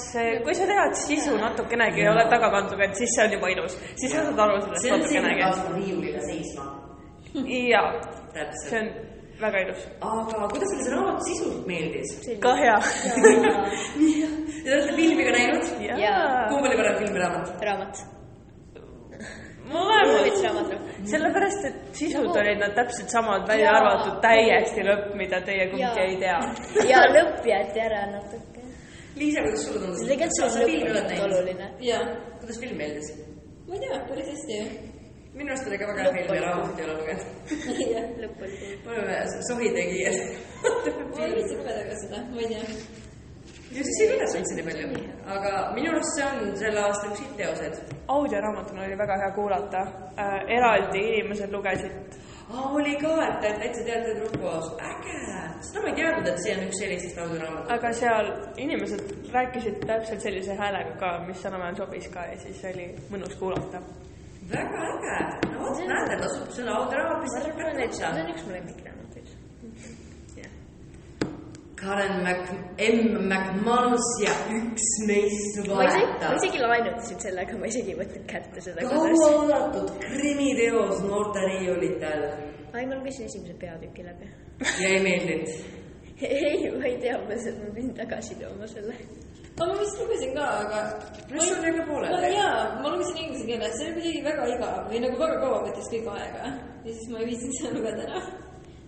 kui 0.44 0.56
sa 0.56 0.66
tead 0.68 0.97
sisu 1.00 1.37
natukenegi 1.40 2.04
ja 2.04 2.14
oled 2.14 2.30
taga 2.32 2.50
pandud, 2.54 2.80
et 2.85 2.97
siis 2.99 3.14
see 3.16 3.26
on 3.26 3.37
juba 3.38 3.52
ilus, 3.54 3.78
siis 4.00 4.12
sa 4.14 4.25
saad 4.26 4.42
aru 4.44 4.58
sellest 4.64 4.85
see 4.85 4.92
on 4.94 5.04
see, 5.04 5.20
kui 5.20 5.28
natukenegi. 5.28 5.68
on 5.68 5.78
riiulile 5.78 6.25
seisma. 6.26 6.66
jaa, 7.73 7.87
see 8.64 8.82
on 8.82 8.92
väga 9.40 9.64
ilus. 9.66 9.88
aga 10.11 10.52
kuidas 10.52 10.75
teile 10.75 10.85
see 10.85 10.94
raamat 10.97 11.26
sisult 11.30 11.66
meeldis? 11.70 12.14
ka 12.44 12.54
hea. 12.61 12.78
Te 14.68 14.75
olete 14.75 14.94
filmi 14.97 15.25
ka 15.25 15.35
näinud? 15.38 15.75
Jaa. 16.04 16.47
kumb 16.52 16.68
oli 16.68 16.78
parem 16.80 17.02
film 17.02 17.16
või 17.16 17.26
raamat? 17.26 17.52
raamat. 17.70 18.06
Mõlemad 19.73 20.29
sellepärast, 21.09 21.65
et 21.69 21.97
sisult 21.97 22.37
olid 22.37 22.61
nad 22.61 22.75
täpselt 22.77 23.13
samad, 23.13 23.47
välja 23.49 23.73
arvatud 23.79 24.21
täiesti 24.25 24.85
lõpp, 24.87 25.15
mida 25.19 25.41
teie 25.47 25.69
kumbki 25.73 26.05
ei 26.05 26.19
tea. 26.21 26.39
ja 26.89 27.03
lõpp 27.15 27.47
jäeti 27.49 27.83
ära 27.87 28.05
natuke. 28.13 28.67
Liisa, 29.19 29.43
kuidas 29.47 29.65
sulle 29.67 29.81
tundus? 29.83 30.05
tegelikult 30.07 30.37
see 30.37 30.85
on 30.85 30.95
lõpp 30.99 31.25
oluline. 31.27 31.73
jaa, 31.89 32.05
kuidas 32.43 32.61
film 32.63 32.79
meeldis? 32.83 33.11
ma 33.69 33.75
ei 33.75 33.83
tea, 33.85 33.99
päris 34.11 34.31
hästi 34.35 34.61
ju. 34.61 34.69
minu 35.39 35.53
arust 35.53 35.69
oli 35.71 35.81
ka 35.81 35.91
väga 35.91 36.07
hea 36.07 36.15
film 36.17 36.39
ja 36.39 36.47
raamatut 36.47 36.79
ei 36.79 36.87
ole 36.87 36.95
lugenud. 37.01 37.27
lõpp 38.23 38.47
oli 38.47 38.73
me 38.87 38.97
oleme 38.97 39.21
sohitegijad. 39.51 40.19
ma 41.17 41.27
ei 41.27 41.37
viitsi 41.37 41.61
lugeda 41.61 41.85
ka 41.91 42.01
seda, 42.05 42.25
ma 42.33 42.43
ei 42.45 42.51
tea. 42.55 43.07
Ja 43.73 43.85
siis 43.85 44.01
ei 44.03 44.09
lugenud 44.13 44.39
üldse 44.39 44.57
nii 44.57 44.65
palju, 44.69 44.87
aga 45.35 45.53
minu 45.77 45.91
arust 45.93 46.15
see 46.17 46.27
on 46.29 46.57
selle 46.61 46.81
aasta 46.87 47.11
üks 47.11 47.21
hitt-teoseid. 47.25 47.77
audioraamatuna 48.17 48.87
oli 48.87 48.99
väga 48.99 49.19
hea 49.23 49.31
kuulata 49.37 49.83
äh,. 50.25 50.35
eraldi 50.57 51.03
inimesed 51.11 51.53
lugesid. 51.53 52.17
aa, 52.55 52.65
oli 52.79 52.97
ka, 53.03 53.13
et 53.27 53.45
et 53.51 53.61
täitsa 53.63 53.85
teatrigrupp 53.91 54.41
koos, 54.43 54.73
äge. 54.91 55.17
seda 55.69 55.85
ma 55.85 55.93
ei 55.93 55.97
teadnud, 56.01 56.29
et 56.33 56.43
see 56.45 56.57
on 56.57 56.67
üks 56.67 56.83
sellistest 56.83 57.23
audioraamatutest. 57.25 57.75
aga 57.77 57.93
seal 58.03 58.33
inimesed 58.67 59.33
rääkisid 59.37 59.81
täpselt 59.87 60.29
sellise 60.29 60.61
häälega 60.63 60.99
ka, 61.03 61.15
mis 61.27 61.45
enam-vähem 61.51 61.81
sobis 61.83 62.13
ka 62.15 62.29
ja 62.33 62.39
siis 62.45 62.65
oli 62.73 62.93
mõnus 63.13 63.37
kuulata. 63.43 63.83
väga 64.55 64.87
äge. 64.93 65.19
no 65.53 65.65
vot, 65.65 65.85
näete, 65.93 66.23
tasub 66.23 66.55
kätte 66.57 67.85
et 67.85 68.01
see 68.01 68.09
on 68.09 68.33
üks 68.33 68.47
mu 68.47 68.57
lemmikraamatuid. 68.57 68.98
Karen 71.88 72.21
Mac-, 72.26 72.52
M 72.85 72.99
McManus 73.30 74.11
ja 74.21 74.35
üks 74.59 74.90
ma 75.09 75.16
isegi, 75.25 76.04
ma 76.21 76.35
isegi 76.37 76.61
laenutasin 76.61 77.25
selle, 77.25 77.47
aga 77.49 77.57
ma 77.62 77.73
isegi 77.73 77.97
ei 77.97 77.99
võtnud 78.02 78.28
kätte 78.28 78.62
seda 78.68 78.85
kauaoodatud 78.92 79.97
krimiteos 80.04 81.02
noorte 81.09 81.49
riiulitel 81.49 82.28
ai, 82.73 82.87
ma 82.87 82.95
lugesin 82.95 83.26
esimese 83.26 83.54
peatüki 83.54 84.04
läbi. 84.04 84.26
ja 84.83 84.88
ei 84.88 85.00
meeldinud. 85.02 85.49
ei, 86.21 86.71
ma 86.78 86.85
ei 86.85 86.99
tea, 87.02 87.18
ma 87.18 87.35
ma 87.35 87.75
pidin 87.75 87.95
tagasi 87.95 88.35
tooma 88.40 88.66
selle. 88.66 88.95
aga 89.61 89.73
ma 89.73 89.78
vist 89.80 90.00
lugesin 90.00 90.35
ka, 90.35 90.45
aga. 90.64 90.83
mis 91.30 91.49
sul 91.49 91.64
jäi 91.64 91.73
ka 91.73 91.78
no 91.78 91.87
pooleli? 91.92 92.35
jaa, 92.35 92.59
ma 92.83 92.92
lugesin 92.92 93.23
inglise 93.23 93.47
keeles, 93.47 93.78
see 93.78 93.88
oli 93.92 94.02
kuidagi 94.02 94.25
väga 94.28 94.50
igav 94.57 94.90
või 94.90 95.00
nagu 95.07 95.23
väga 95.23 95.40
kaua 95.45 95.62
võttis 95.64 95.90
kõik 95.95 96.12
aega 96.16 96.45
ja 96.85 96.92
siis 96.92 97.09
ma 97.12 97.23
ei 97.23 97.30
viitsinud 97.30 97.59
seda 97.61 97.75
lugeda 97.78 98.07
ära. 98.09 98.23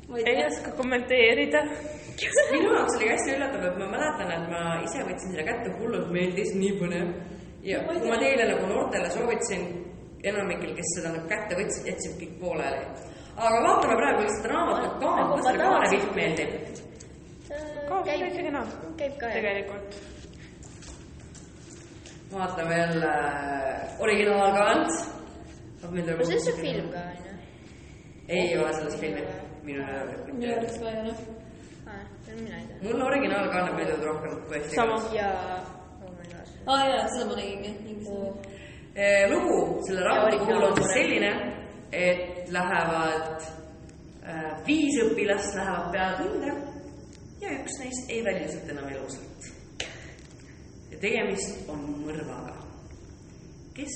ma 0.09 0.23
ei 0.25 0.45
oska 0.47 0.77
kommenteerida. 0.83 1.65
minu 2.55 2.73
jaoks 2.75 2.97
oli 2.99 3.09
hästi 3.11 3.37
üllatav, 3.37 3.63
et 3.69 3.79
ma 3.81 3.87
mäletan, 3.95 4.33
et 4.35 4.49
ma 4.53 4.61
ise 4.85 5.05
võtsin 5.07 5.33
selle 5.33 5.47
kätte, 5.47 5.73
hullult 5.79 6.11
meeldis, 6.15 6.53
nii 6.59 6.75
põnev. 6.81 7.15
ja 7.65 7.81
kui 7.87 8.03
ma 8.09 8.19
teile 8.21 8.49
nagu 8.51 8.69
noortele 8.69 9.11
soovitasin, 9.15 9.65
enamikel, 10.33 10.75
kes 10.77 10.93
seda 10.97 11.15
nagu 11.15 11.31
kätte 11.31 11.59
võtsid, 11.59 11.89
jätsid 11.91 12.17
kõik 12.21 12.37
pooleli. 12.43 12.85
aga 13.37 13.63
vaatame 13.67 13.97
praegu 14.03 14.25
lihtsalt 14.27 14.49
raamatut 14.53 14.95
ka, 15.01 15.11
Nagu 15.17 15.33
kuidas 15.33 15.45
ma 15.45 15.51
teile 15.51 15.65
kaane 15.65 15.75
tahaksin. 15.75 16.01
pilt 16.01 16.15
meeldib. 16.21 16.51
ka 17.89 18.03
täitsa 18.05 18.43
kena. 18.49 18.65
käib 18.97 19.19
ka 19.19 19.27
jah. 19.27 19.35
tegelikult. 19.35 20.01
vaatame 22.33 22.79
jälle 22.79 23.15
originaalkaant. 23.99 24.89
no 25.83 25.89
see 25.93 26.37
on 26.37 26.41
see 26.41 26.57
film 26.61 26.89
ka 26.93 27.05
onju. 27.11 27.37
ei 28.29 28.59
ole 28.59 28.73
selles 28.73 29.01
filmi, 29.01 29.23
minu 29.63 29.85
minu 30.33 30.53
arvates 30.53 30.79
ka 30.79 30.91
ei 30.91 31.40
tea. 32.69 32.79
mulle 32.83 33.05
originaalkaaned 33.05 33.75
meeldivad 33.79 34.05
rohkem 34.05 34.43
kui 34.47 34.57
eesti 34.57 34.77
Sama. 34.77 34.97
keeles. 34.97 35.13
ja, 35.13 35.29
oh 36.07 36.75
aa 36.75 36.89
jaa, 36.89 37.09
seda 37.13 37.25
ma 37.31 37.35
nägingi 37.41 37.69
inglise 37.69 38.11
keeles. 38.11 38.59
Eh, 38.95 39.31
lugu 39.31 39.83
selle 39.87 40.01
raamatu 40.09 40.39
puhul 40.39 40.63
on 40.63 40.75
siis 40.77 40.87
originaal- 40.87 40.95
selline, 40.95 41.33
et 41.93 42.49
lähevad 42.51 43.43
äh, 44.27 44.67
viis 44.67 44.95
õpilast 45.05 45.55
lähevad 45.57 45.93
peale 45.93 46.17
tunde 46.23 46.53
ja 47.41 47.53
üks 47.59 47.79
neist 47.81 48.11
ei 48.11 48.25
välju 48.25 48.49
sealt 48.53 48.73
enam 48.75 48.89
elusalt. 48.89 49.49
ja 50.91 50.99
tegemist 51.01 51.69
on 51.69 51.87
mõrvaga. 52.05 52.57
kes 53.75 53.95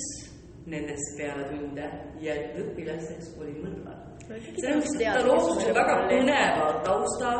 nendest 0.67 1.17
peale 1.19 1.45
tunde 1.50 1.91
jäetud 2.21 2.71
õpilasteks 2.71 3.35
oli 3.41 3.53
mõrvar? 3.61 4.00
loobus 5.26 5.67
ju 5.69 5.75
väga 5.75 5.97
põneva 6.09 6.69
tausta. 6.85 7.33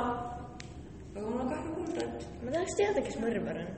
Aga 1.15 1.27
mul 1.27 1.41
on 1.41 1.49
kahju 1.49 1.75
kuulda, 1.75 2.01
et 2.05 2.45
ma 2.45 2.51
tahaks 2.55 2.77
teada, 2.79 3.03
kes 3.07 3.17
mõrvar 3.23 3.61
on. 3.63 3.69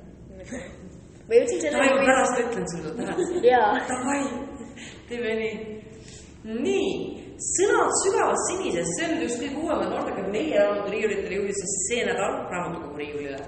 või 1.28 1.40
üldse 1.42 1.60
selle 1.60 1.82
ma 1.82 2.00
pärast 2.00 2.40
ütlen 2.42 2.66
sulle, 2.72 2.94
tahad? 3.00 3.36
jaa, 3.44 3.70
Davai, 3.90 4.20
teeme 5.10 5.34
nii. 5.40 5.54
nii, 6.66 6.90
sõnad 7.50 7.92
sügavas 8.02 8.44
sinises, 8.50 8.92
see 8.96 9.08
on 9.10 9.24
üks 9.26 9.38
kõige 9.42 9.62
uuemad 9.64 9.92
noortekad 9.92 10.30
meie 10.32 10.60
raamatu 10.62 10.94
riiulitele 10.94 11.56
siis 11.60 11.74
see 11.88 12.06
nädal 12.08 12.38
raamatukogu 12.52 13.02
riiulile. 13.02 13.40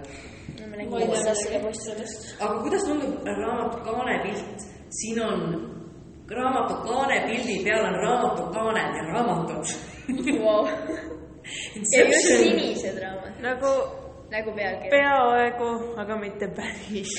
aga 2.40 2.54
kuidas 2.62 2.84
tundub 2.84 3.32
raamatu 3.40 3.84
kaanepilt? 3.88 4.68
siin 4.98 5.18
on 5.20 5.40
raamatu 6.30 6.74
kaanepildi 6.84 7.60
peal 7.64 7.84
on 7.84 7.96
raamatu 8.04 8.42
kaaned 8.52 8.96
ja 8.96 9.02
raamatud. 9.12 9.64
wow.. 10.44 10.68
Sinised 11.92 13.00
raamatud, 13.02 13.42
nagu 13.42 13.72
nagu 14.30 14.50
pealkiri. 14.56 14.90
peaaegu, 14.92 15.68
aga 16.00 16.16
mitte 16.20 16.48
päris. 16.56 17.12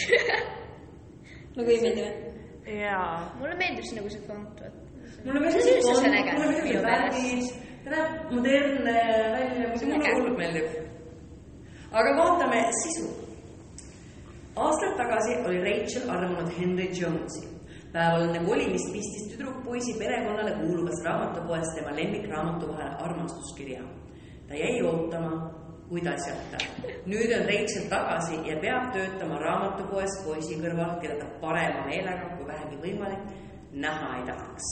nagu 1.55 1.69
ei 1.69 1.79
meeldi 1.83 2.03
või? 2.05 2.29
jaa. 2.83 3.13
mulle 3.39 3.55
meeldib 3.61 3.87
see 3.87 3.97
nagu 3.97 4.11
see 4.13 4.25
fond, 4.27 4.61
vaata. 4.61 4.69
mulle 5.25 5.41
meeldib 5.45 5.65
See 5.65 5.81
fond, 5.85 6.05
mulle 6.05 6.51
meeldib 6.53 6.85
värvid, 6.85 7.47
ta 7.83 7.95
näeb 7.95 8.33
modernne 8.35 8.97
välja, 9.35 9.71
mulle 9.73 10.13
hullult 10.17 10.37
meeldib. 10.41 10.67
aga 11.91 12.17
vaatame 12.19 12.59
sisu. 12.81 13.07
aastaid 14.65 14.99
tagasi 15.01 15.39
oli 15.47 15.63
Rachel 15.65 16.11
armunud 16.17 16.51
Henry 16.59 16.91
Jonesi. 16.99 17.47
päeval 17.93 18.27
enne 18.27 18.43
kolimist 18.45 18.93
pistis 18.93 19.31
tüdruk 19.31 19.63
poisi 19.65 19.97
perekonnale 19.97 20.53
kuuluvast 20.61 21.05
raamatupoest 21.07 21.73
tema 21.79 21.95
lemmikraamatu 21.97 22.69
vahele 22.69 22.95
armastuskirja. 23.07 23.81
Ta 24.49 24.55
jäi 24.55 24.81
ootama, 24.81 25.51
kuid 25.89 26.07
asjata. 26.07 26.57
nüüd 27.05 27.31
on 27.37 27.45
Rachel 27.49 27.85
tagasi 27.89 28.41
ja 28.49 28.57
peab 28.61 28.91
töötama 28.93 29.39
raamatupoes 29.41 30.19
poisi 30.25 30.57
kõrval, 30.61 30.97
keda 31.01 31.19
ta 31.21 31.29
parema 31.41 31.85
meelega, 31.85 32.35
kui 32.37 32.47
vähegi 32.47 32.81
võimalik, 32.83 33.25
näha 33.73 34.17
ei 34.17 34.27
tahaks. 34.31 34.69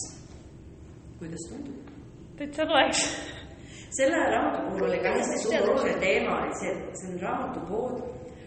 kuidas 1.19 1.49
tundub? 1.49 1.89
täitsa 2.37 2.65
loeks. 2.69 3.03
selle 3.97 4.17
raamatu 4.33 4.69
puhul 4.69 4.89
oli 4.89 4.99
ka 4.99 5.15
hästi 5.17 5.41
suur 5.43 5.69
oluline 5.71 5.99
teema, 5.99 6.39
et 6.45 6.61
see, 6.61 6.77
see 7.01 7.13
on 7.13 7.19
raamatupood, 7.25 7.99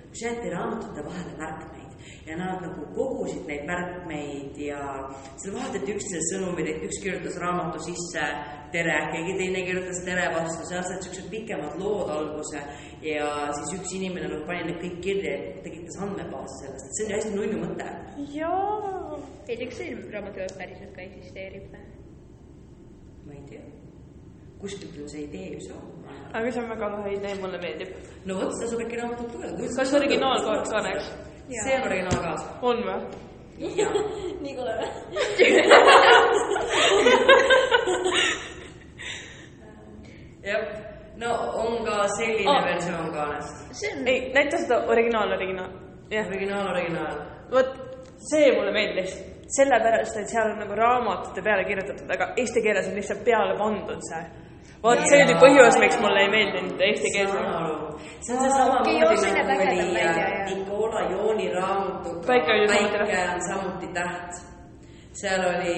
kus 0.08 0.24
jäeti 0.26 0.50
raamatute 0.50 1.06
vahele 1.06 1.36
märkmeid 1.38 1.79
ja 2.26 2.38
nad 2.40 2.62
nagu 2.64 2.86
kogusid 2.94 3.44
neid 3.48 3.66
märkmeid 3.68 4.58
ja 4.60 4.80
seal 5.40 5.56
vahetati 5.56 5.96
üksteise 5.96 6.22
sõnumeid, 6.32 6.72
et 6.72 6.88
üks 6.88 7.02
kirjutas 7.04 7.38
raamatu 7.42 7.82
sisse 7.84 8.24
tere, 8.72 8.96
keegi 9.12 9.36
teine 9.38 9.62
kirjutas 9.66 10.02
tere 10.06 10.26
vastu, 10.34 10.64
seal 10.68 10.84
said 10.86 11.04
siuksed 11.04 11.28
pikemad 11.32 11.76
lood 11.80 12.10
alguse 12.14 12.62
ja 13.04 13.28
siis 13.58 13.74
üks 13.78 13.94
inimene 13.98 14.30
nagu 14.30 14.46
pani 14.48 14.68
need 14.68 14.80
kõik 14.82 14.98
kirja 15.04 15.36
ja 15.36 15.62
tekitas 15.64 15.98
andmebaasi 16.06 16.58
sellest, 16.64 16.86
et 16.86 16.98
see 16.98 17.06
on 17.06 17.10
ju 17.10 17.16
hästi 17.18 17.32
nunnu 17.36 17.62
mõte. 17.64 17.88
jaa. 18.36 19.20
ei 19.48 19.56
tea, 19.56 19.66
kas 19.66 19.80
see 19.80 19.96
raamatupoeg 20.14 20.56
päriselt 20.60 20.94
ka 20.96 21.06
eksisteerib 21.06 21.70
või? 21.72 21.86
ma 23.26 23.36
ei 23.38 23.42
tea, 23.48 23.64
kuskilt 24.60 25.00
on 25.02 25.10
see 25.14 25.26
idee 25.26 25.54
ju 25.56 25.64
saanud. 25.68 26.12
aga 26.32 26.52
see 26.52 26.62
on 26.62 26.70
väga 26.74 26.92
lahe 26.94 27.16
idee, 27.16 27.34
mulle 27.42 27.62
meeldib. 27.64 27.96
no 28.28 28.38
vot, 28.42 28.54
seda 28.58 28.70
saab 28.74 28.86
äkki 28.86 29.02
raamatut 29.02 29.34
lugeda. 29.34 29.74
kas 29.80 29.98
originaalkaart 30.00 30.72
ka 30.74 30.84
näeks? 30.88 31.12
See 31.64 31.74
on 31.76 31.82
originaalkaas. 31.88 32.42
on 32.62 32.76
või? 32.86 33.00
nii 34.44 34.54
kole 34.56 34.72
või? 34.80 34.88
jah, 40.44 40.62
no 41.16 41.34
on 41.62 41.84
ka 41.84 42.08
selline 42.16 42.50
Oh. 42.50 42.56
oh. 42.56 42.64
versioon 42.64 43.12
kaanest. 43.12 43.74
see 43.80 43.92
on, 43.96 44.08
ei, 44.08 44.32
näita 44.34 44.58
seda 44.58 44.76
originaal, 44.86 45.32
originaal. 45.36 45.70
jah, 46.10 46.26
originaal, 46.26 46.70
originaal. 46.74 47.16
vot 47.52 47.70
see 48.30 48.52
mulle 48.56 48.72
meeldis. 48.72 49.18
sellepärast, 49.56 50.16
et 50.16 50.28
seal 50.30 50.52
on 50.52 50.58
nagu 50.62 50.74
raamatute 50.78 51.42
peale 51.42 51.64
kirjutatud, 51.64 52.10
aga 52.14 52.32
eesti 52.36 52.62
keeles 52.62 52.88
on 52.88 52.94
lihtsalt 52.94 53.24
peale 53.24 53.56
pandud 53.58 54.02
see. 54.08 54.24
vot 54.82 55.06
see 55.10 55.24
oli 55.24 55.34
põhjus, 55.44 55.78
miks 55.82 55.98
mulle 56.00 56.26
ei 56.26 56.30
meeldinud 56.36 56.80
eesti 56.88 57.16
keeles. 57.16 57.32
saan 57.34 57.54
aru. 57.64 57.89
See 58.20 58.36
on 58.36 58.42
seesama 58.42 58.78
moodi 58.84 59.32
nagu 59.48 59.62
oli. 59.62 60.20
Nicola 60.50 61.00
Jooni 61.10 61.52
raamatuga 61.54 62.26
Päike 62.26 62.52
Päike 62.72 63.18
on 63.34 63.42
samuti 63.48 63.88
täht. 63.98 64.32
seal 65.12 65.42
oli, 65.42 65.76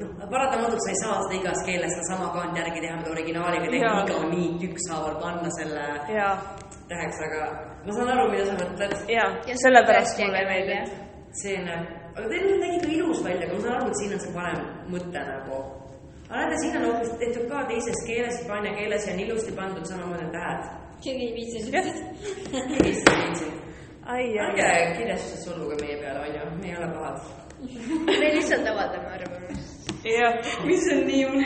noh, 0.00 0.28
paratamatult 0.30 0.82
sa 0.84 0.90
ei 0.90 0.98
saa 1.02 1.22
seda 1.22 1.34
igas 1.40 1.60
keeles 1.66 1.92
sedasama 1.94 2.32
kaant 2.34 2.56
järgi 2.58 2.80
teha, 2.80 2.96
mida 2.96 3.10
originaaliga 3.10 3.70
tehti 3.70 3.84
Jaa. 3.84 4.00
iga 4.04 4.18
niit 4.32 4.64
ükshaaval 4.68 5.14
panna 5.22 5.50
selle 5.58 5.84
täheks, 6.88 7.20
aga 7.26 7.40
ma 7.86 7.92
saan 7.96 8.10
aru, 8.14 8.26
mida 8.32 8.44
sa 8.48 8.56
mõtled. 8.58 8.94
Ja, 9.16 9.24
see 9.46 9.58
sellepärast 9.64 10.20
mulle 10.22 10.42
meeldinud. 10.50 10.90
see 11.42 11.56
näeb, 11.64 11.86
aga 12.16 12.26
teil 12.28 12.50
nägi 12.60 12.80
ka 12.82 12.90
ilus 12.98 13.22
välja, 13.24 13.46
aga 13.46 13.54
ma 13.56 13.62
saan 13.64 13.76
aru, 13.78 13.88
et 13.92 14.00
siin 14.00 14.14
on 14.16 14.22
see 14.24 14.34
parem 14.36 14.60
mõte 14.92 15.24
nagu. 15.30 15.60
aga 16.28 16.40
näete, 16.42 16.60
siin 16.62 16.78
on 16.78 16.86
hoopis 16.90 17.12
tehtud 17.22 17.48
ka 17.52 17.64
teises 17.70 18.06
keeles, 18.08 18.38
hispaania 18.40 18.74
keeles 18.80 19.06
ja 19.06 19.14
on 19.14 19.24
ilusti 19.26 19.58
pandud 19.60 19.86
samamoodi 19.92 20.30
tähed. 20.36 20.62
üldse. 21.10 22.04
mis 22.84 22.98
sa 23.04 23.12
viitsid? 23.18 23.52
ai, 24.06 24.24
ai, 24.38 24.38
ärge 24.38 24.66
kirjastused 24.96 25.44
solvuge 25.44 25.76
meie 25.82 25.96
peale, 26.00 26.20
onju, 26.26 26.42
me 26.60 26.68
ei 26.68 26.76
ole 26.78 26.88
pahad. 26.94 27.18
me 28.06 28.28
lihtsalt 28.36 28.66
avaldame 28.72 29.08
arvamust. 29.16 29.92
jah, 30.04 30.34
mis 30.66 30.84
on 30.92 31.04
nii 31.06 31.24
hull? 31.24 31.42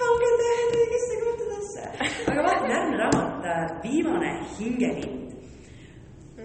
pange 0.00 0.30
tähed 0.40 0.76
õigesse 0.80 1.14
kohtadesse. 1.24 1.82
aga 2.30 2.46
vaatame 2.48 2.74
järgmine 2.74 3.02
raamat, 3.02 3.74
Viimane 3.82 4.30
hingehind. 4.58 5.34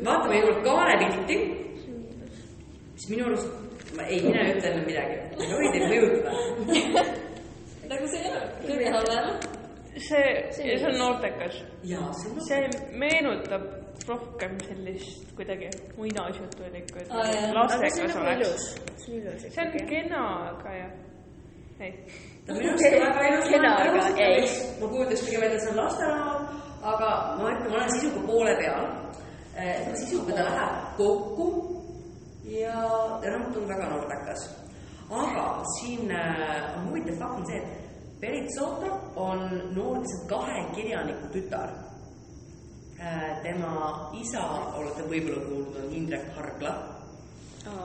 vaatame 0.05 0.41
juurde 0.41 0.61
kaanepilti, 0.69 1.37
mis 2.93 3.09
minu 3.09 3.29
arust, 3.31 3.47
ei, 4.07 4.21
mina 4.21 4.45
ei 4.45 4.55
ütle 4.55 4.73
enne 4.73 4.85
midagi, 4.85 5.21
ei 5.41 5.51
tohi 5.51 5.67
teid 5.73 5.85
mõjutada. 5.91 6.31
nagu 7.91 8.09
see 8.11 8.25
ei 8.25 8.33
ole 8.33 8.49
kõige 8.65 8.97
halvem. 8.97 9.56
see, 9.99 10.51
see 10.51 10.85
on 10.85 10.97
noortekas. 10.99 11.63
see 12.47 12.63
on 12.63 12.99
meenutab 12.99 13.61
rohkem 14.07 14.57
sellist 14.67 15.31
kuidagi 15.35 15.69
muinasjutulikku, 15.97 16.99
et 17.01 17.11
Aa, 17.11 17.53
lastekas 17.53 18.15
oleks. 18.15 18.75
see 19.05 19.63
on 19.63 19.67
on 19.67 19.87
kena, 19.89 20.23
aga 20.51 20.75
jah. 20.75 20.91
ei, 21.79 21.93
on 22.49 22.57
minu 22.57 22.69
arust 22.69 22.83
ka 22.83 22.99
väga 23.05 23.27
ilus. 23.27 23.49
Kena, 23.49 23.73
aga 23.75 24.25
ei. 24.25 24.49
ma 24.81 24.87
kujutaks 24.87 25.25
pigem 25.25 25.43
ette, 25.47 25.55
et 25.55 25.61
see 25.61 25.73
on 25.73 25.81
lasteraamat, 25.81 26.53
aga 26.93 27.09
ma 27.41 27.49
ütlen, 27.55 27.71
ma 27.71 27.79
olen 27.81 27.91
sisuga 27.95 28.27
poole 28.27 28.55
peal. 28.61 28.85
sisuga 29.97 30.35
ta 30.37 30.43
läheb 30.45 30.97
kokku 30.97 31.47
ja 32.47 32.77
raamat 33.23 33.57
on 33.57 33.67
väga 33.67 33.89
noordekas. 33.89 34.49
aga 35.09 35.63
siin 35.77 36.11
äh, 36.11 36.77
on 36.77 36.89
huvitav 36.89 37.19
fakt 37.19 37.39
on 37.39 37.45
see, 37.45 37.57
et 37.57 37.86
Berit-Soto 38.21 38.91
on 39.15 39.43
noor, 39.75 39.99
lihtsalt 40.01 40.29
kahe 40.29 40.65
kirjaniku 40.75 41.31
tütar. 41.33 41.73
tema 43.43 43.73
isa, 44.17 44.41
olete 44.73 45.03
võib-olla 45.05 45.41
kuulnud, 45.45 45.75
on 45.83 45.91
Indrek 45.93 46.31
Hargla 46.35 46.71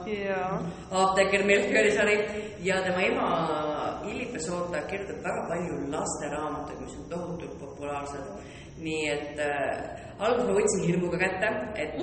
jaa, 0.07 0.61
apteeker 0.91 1.43
Melchiori 1.45 2.17
ja 2.63 2.81
tema 2.83 3.01
ema 3.01 3.27
Illipe 4.09 4.39
Soota 4.39 4.81
kirjutab 4.89 5.23
väga 5.23 5.47
palju 5.49 5.79
lasteraamatuid, 5.91 6.81
mis 6.81 6.97
on 6.97 7.09
tohutult 7.09 7.59
populaarsed. 7.59 8.27
nii 8.83 9.09
et 9.09 9.39
äh, 9.39 9.83
alguses 10.19 10.47
ma 10.47 10.53
võtsin 10.57 10.81
hirmuga 10.87 11.17
kätte, 11.21 11.49
et 11.79 11.93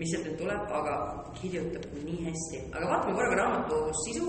mis 0.00 0.12
sealt 0.12 0.24
nüüd 0.26 0.38
tuleb, 0.40 0.70
aga 0.78 0.94
kirjutab 1.36 1.84
nii 2.06 2.20
hästi. 2.26 2.58
aga 2.72 2.84
vaatame 2.92 3.16
korraga 3.18 3.36
raamatu 3.42 3.80
sisu. 4.04 4.26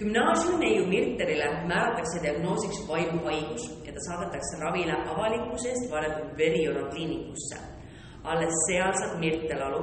gümnaasiumi 0.00 0.58
neiu 0.64 0.86
Mirterile 0.92 1.48
määratakse 1.72 2.22
diagnoosiks 2.22 2.78
vaimuhaigus 2.88 3.66
ja 3.86 3.92
ta 3.92 4.00
saadetakse 4.08 4.60
ravile 4.64 4.96
avalikkuse 5.12 5.68
eest 5.72 5.90
varjatud 5.92 6.30
Veriona 6.38 6.88
kliinikusse. 6.92 7.58
alles 8.24 8.54
seal 8.66 8.92
saab 9.00 9.18
Mirtel 9.20 9.62
aru, 9.68 9.82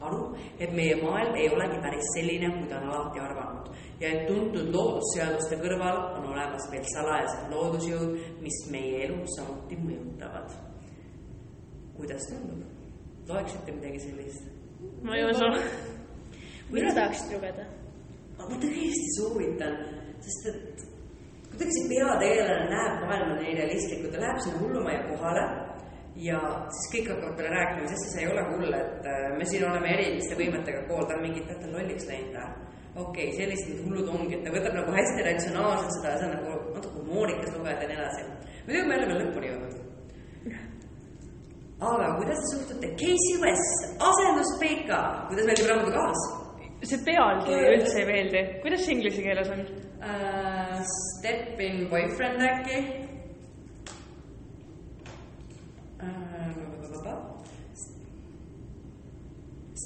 aru, 0.00 0.22
et 0.58 0.72
meie 0.78 0.96
maailm 1.02 1.34
ei 1.42 1.50
olegi 1.56 1.78
päris 1.84 2.08
selline, 2.14 2.48
kui 2.56 2.68
ta 2.70 2.80
on 2.80 2.88
alati 2.88 3.20
arvanud 3.20 3.68
ja 4.00 4.08
et 4.14 4.26
tuntud 4.30 4.72
loodusseaduste 4.74 5.60
kõrval 5.60 6.00
on 6.16 6.32
olemas 6.32 6.70
veel 6.72 6.86
salajased 6.94 7.52
loodusjõud, 7.52 8.16
mis 8.40 8.58
meie 8.72 9.04
elu 9.08 9.20
samuti 9.36 9.76
mõjutavad. 9.84 10.56
kuidas 11.98 12.30
tundub? 12.30 12.77
Loeksite 13.28 13.72
midagi 13.76 14.00
sellist? 14.06 14.44
ma 15.02 15.16
ei 15.16 15.24
usu. 15.30 15.48
mida 16.74 16.94
tahaksid 16.94 17.34
lugeda? 17.36 17.64
ma 18.38 18.46
tõesti 18.50 19.08
soovitan, 19.16 19.74
sest 20.24 20.50
et 20.52 20.84
kuidagi 21.50 21.74
see 21.74 21.88
peategelane 21.90 22.68
näeb 22.72 23.02
maailma 23.08 23.40
nii 23.40 23.56
realistlikult, 23.58 24.12
ta 24.14 24.22
läheb 24.22 24.44
sinna 24.44 24.62
hullumaja 24.62 25.02
kohale 25.08 25.44
ja 26.18 26.38
siis 26.74 26.86
kõik 26.92 27.10
hakkavad 27.12 27.36
talle 27.38 27.50
rääkima, 27.54 27.90
sest 27.90 28.12
see 28.12 28.24
ei 28.24 28.30
ole 28.32 28.44
hull, 28.52 28.78
et 28.78 29.06
äh, 29.06 29.26
me 29.38 29.46
siin 29.50 29.66
oleme 29.68 29.92
eriliste 29.94 30.38
võimetega 30.38 30.84
kool, 30.88 31.04
ta 31.06 31.18
on 31.18 31.24
mingi, 31.26 31.44
teate, 31.46 31.70
lolliks 31.74 32.08
läinud 32.10 32.38
või? 32.38 32.48
okei 32.98 33.28
okay,, 33.28 33.36
sellised 33.36 33.68
need 33.70 33.84
hullud 33.86 34.08
ongi, 34.14 34.38
et 34.38 34.46
ta 34.46 34.54
võtab 34.54 34.74
nagu 34.80 34.94
hästi 34.96 35.26
ratsionaalselt 35.26 35.98
seda 35.98 36.14
ja 36.14 36.22
see 36.22 36.30
on 36.30 36.34
nagu 36.38 36.72
natuke 36.78 37.04
humoorikas 37.04 37.52
lugeda 37.54 37.84
ja 37.84 37.90
nii 37.90 37.98
edasi. 38.00 38.24
muidugi 38.66 38.88
me 38.88 38.96
ei 38.96 39.02
ole 39.02 39.10
veel 39.12 39.22
lõpuni 39.22 39.52
jõudnud. 39.52 39.87
Aga 41.80 42.16
kuidas 42.18 42.38
te 42.42 42.46
suhtute 42.52 42.88
Casey 43.00 43.36
West, 43.42 44.02
asenduspeika, 44.10 45.00
kuidas 45.28 45.46
meeldib 45.46 45.70
raamatu 45.70 45.92
kaas? 45.94 46.22
see 46.88 46.98
pealkiri 47.06 47.70
üldse 47.74 48.00
ei 48.00 48.06
meeldi. 48.06 48.42
kuidas 48.62 48.84
see 48.84 48.94
inglise 48.94 49.22
keeles 49.22 49.50
on? 49.54 49.62
Uh, 49.98 50.78
step 50.94 51.60
in 51.60 51.86
boyfriend 51.90 52.42
äkki 52.50 52.78
uh,. 56.02 56.28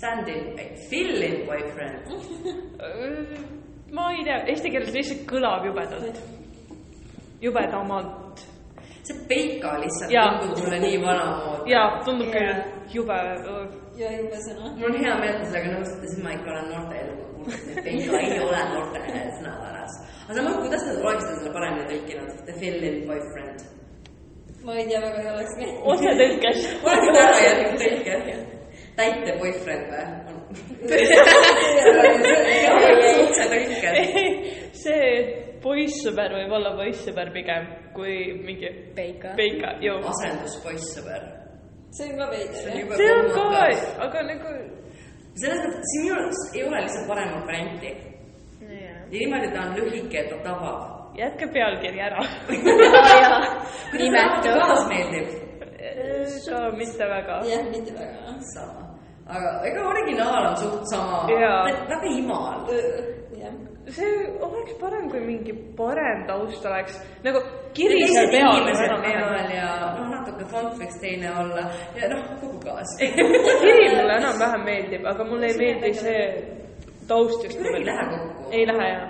Stand 0.03 0.27
in, 0.27 0.59
fill 0.91 1.23
in 1.23 1.47
boyfriend. 1.47 2.09
ma 3.97 4.09
ei 4.11 4.25
tea, 4.27 4.39
eesti 4.51 4.73
keeles 4.73 4.91
lihtsalt 4.97 5.21
kõlab 5.31 5.69
jubedalt. 5.69 6.19
jubedamalt. 7.45 8.22
See 9.07 9.19
peika 9.29 9.81
lihtsalt 9.81 10.11
Jaa. 10.11 10.39
tundub 10.39 10.59
mulle 10.65 10.79
nii 10.79 11.03
vanamoodi. 11.03 11.71
jaa, 11.75 11.89
tundub 12.05 12.31
küll 12.35 12.49
Jaa. 12.49 12.65
jube. 12.95 13.19
ja 14.01 14.13
jube 14.19 14.39
sõna. 14.47 14.73
mul 14.79 14.91
on 14.91 14.99
hea 15.05 15.15
meel, 15.21 15.35
et 15.35 15.41
te 15.43 15.47
sellega 15.51 15.75
nõustute, 15.75 16.07
siis 16.13 16.23
ma 16.25 16.31
ikka 16.37 16.51
olen 16.55 16.67
noorte 16.71 16.95
eluga 17.03 17.27
kursis, 17.37 17.69
et 17.73 17.85
peika 17.85 18.21
ei 18.21 18.41
ole 18.47 18.65
noorte 18.73 18.99
sõnavaras. 19.39 19.95
aga 20.25 20.39
samas, 20.39 20.57
kuidas 20.63 20.83
te 20.87 20.91
oleksite 21.03 21.35
selle 21.39 21.53
paremini 21.59 21.85
tõlkinud, 21.93 22.29
the 22.47 22.55
fill 22.63 22.89
in 22.89 22.97
boyfriend? 23.11 23.59
ma 24.63 24.73
ei 24.79 24.87
tea, 24.89 25.01
väga 25.07 25.19
ei 25.23 25.31
olekski. 25.35 25.65
otsetõlkes. 25.93 26.59
olge 26.91 27.11
väga 27.19 27.39
järgi 27.47 27.67
tõlke. 27.85 28.15
täite 28.97 29.31
boyfriend 29.43 29.87
või? 29.93 30.05
otsetõlke. 33.27 33.89
see 34.83 35.52
poissõber 35.63 36.35
võib 36.39 36.55
olla 36.59 36.75
poissõber 36.79 37.33
pigem 37.35 37.69
kui 37.97 38.17
mingi 38.45 38.71
Peika. 38.97 39.35
peika, 39.39 39.77
ju. 39.85 39.97
asenduspoissõber. 40.13 41.27
see 41.97 42.09
on 42.11 42.19
ka 42.21 42.31
veider, 42.33 42.63
jah. 42.69 42.97
see 43.01 43.13
on 43.19 43.29
ka, 43.37 43.45
aga 44.07 44.25
nagu 44.31 44.55
selles 45.41 45.63
mõttes, 45.65 45.93
siin 45.93 46.07
minu 46.07 46.17
arust 46.19 46.57
ei 46.57 46.65
ole 46.69 46.83
lihtsalt 46.85 47.09
paremat 47.09 47.47
varianti. 47.49 47.93
nojah. 48.61 48.99
ja 49.13 49.21
niimoodi 49.21 49.53
ta 49.55 49.65
on 49.67 49.77
lühike, 49.79 50.19
et 50.25 50.31
ta 50.33 50.41
tabab. 50.49 51.17
jätke 51.19 51.49
pealkiri 51.55 52.05
ära. 52.09 52.27
nimetu. 53.99 54.55
kaas 54.61 54.87
meeldib? 54.91 55.29
ka 56.49 56.63
mitte 56.77 57.11
väga. 57.15 57.43
jah, 57.49 57.69
mitte 57.71 57.93
väga. 57.99 58.39
sama. 58.55 58.82
Aga 59.29 59.51
ega 59.69 59.89
originaal 59.89 60.47
on 60.51 60.57
suht 60.57 60.87
sama. 60.91 61.27
Väga 61.29 62.09
imal. 62.19 62.67
see 63.93 64.11
oleks 64.41 64.73
parem, 64.81 65.09
kui 65.11 65.21
mingi 65.21 65.53
parem 65.77 66.23
taust 66.29 66.65
oleks 66.67 66.95
nagu 67.25 67.41
kiri 67.75 67.99
seal 68.07 68.29
teised 68.31 68.93
peal. 68.95 69.03
peal 69.03 69.51
ja 69.57 69.69
noh, 69.83 70.07
natuke 70.13 70.47
fond 70.53 70.79
võiks 70.79 71.01
teine 71.03 71.33
olla 71.41 71.65
ja 71.99 72.09
noh, 72.13 72.23
kogu 72.41 72.61
kaas. 72.63 72.95
kiri 73.65 73.89
mulle 73.97 74.15
enam-vähem 74.21 74.65
meeldib, 74.69 75.09
aga 75.13 75.27
mulle 75.27 75.51
ei 75.51 75.59
meeldi 75.59 75.93
see 75.99 76.23
taust 77.11 77.45
just 77.45 77.59
kuidagi 77.59 77.83
ei 77.83 77.89
lähe 77.91 78.07
kokku. 78.13 78.49
ei 78.53 78.67
lähe 78.71 78.89
jah. 78.93 79.09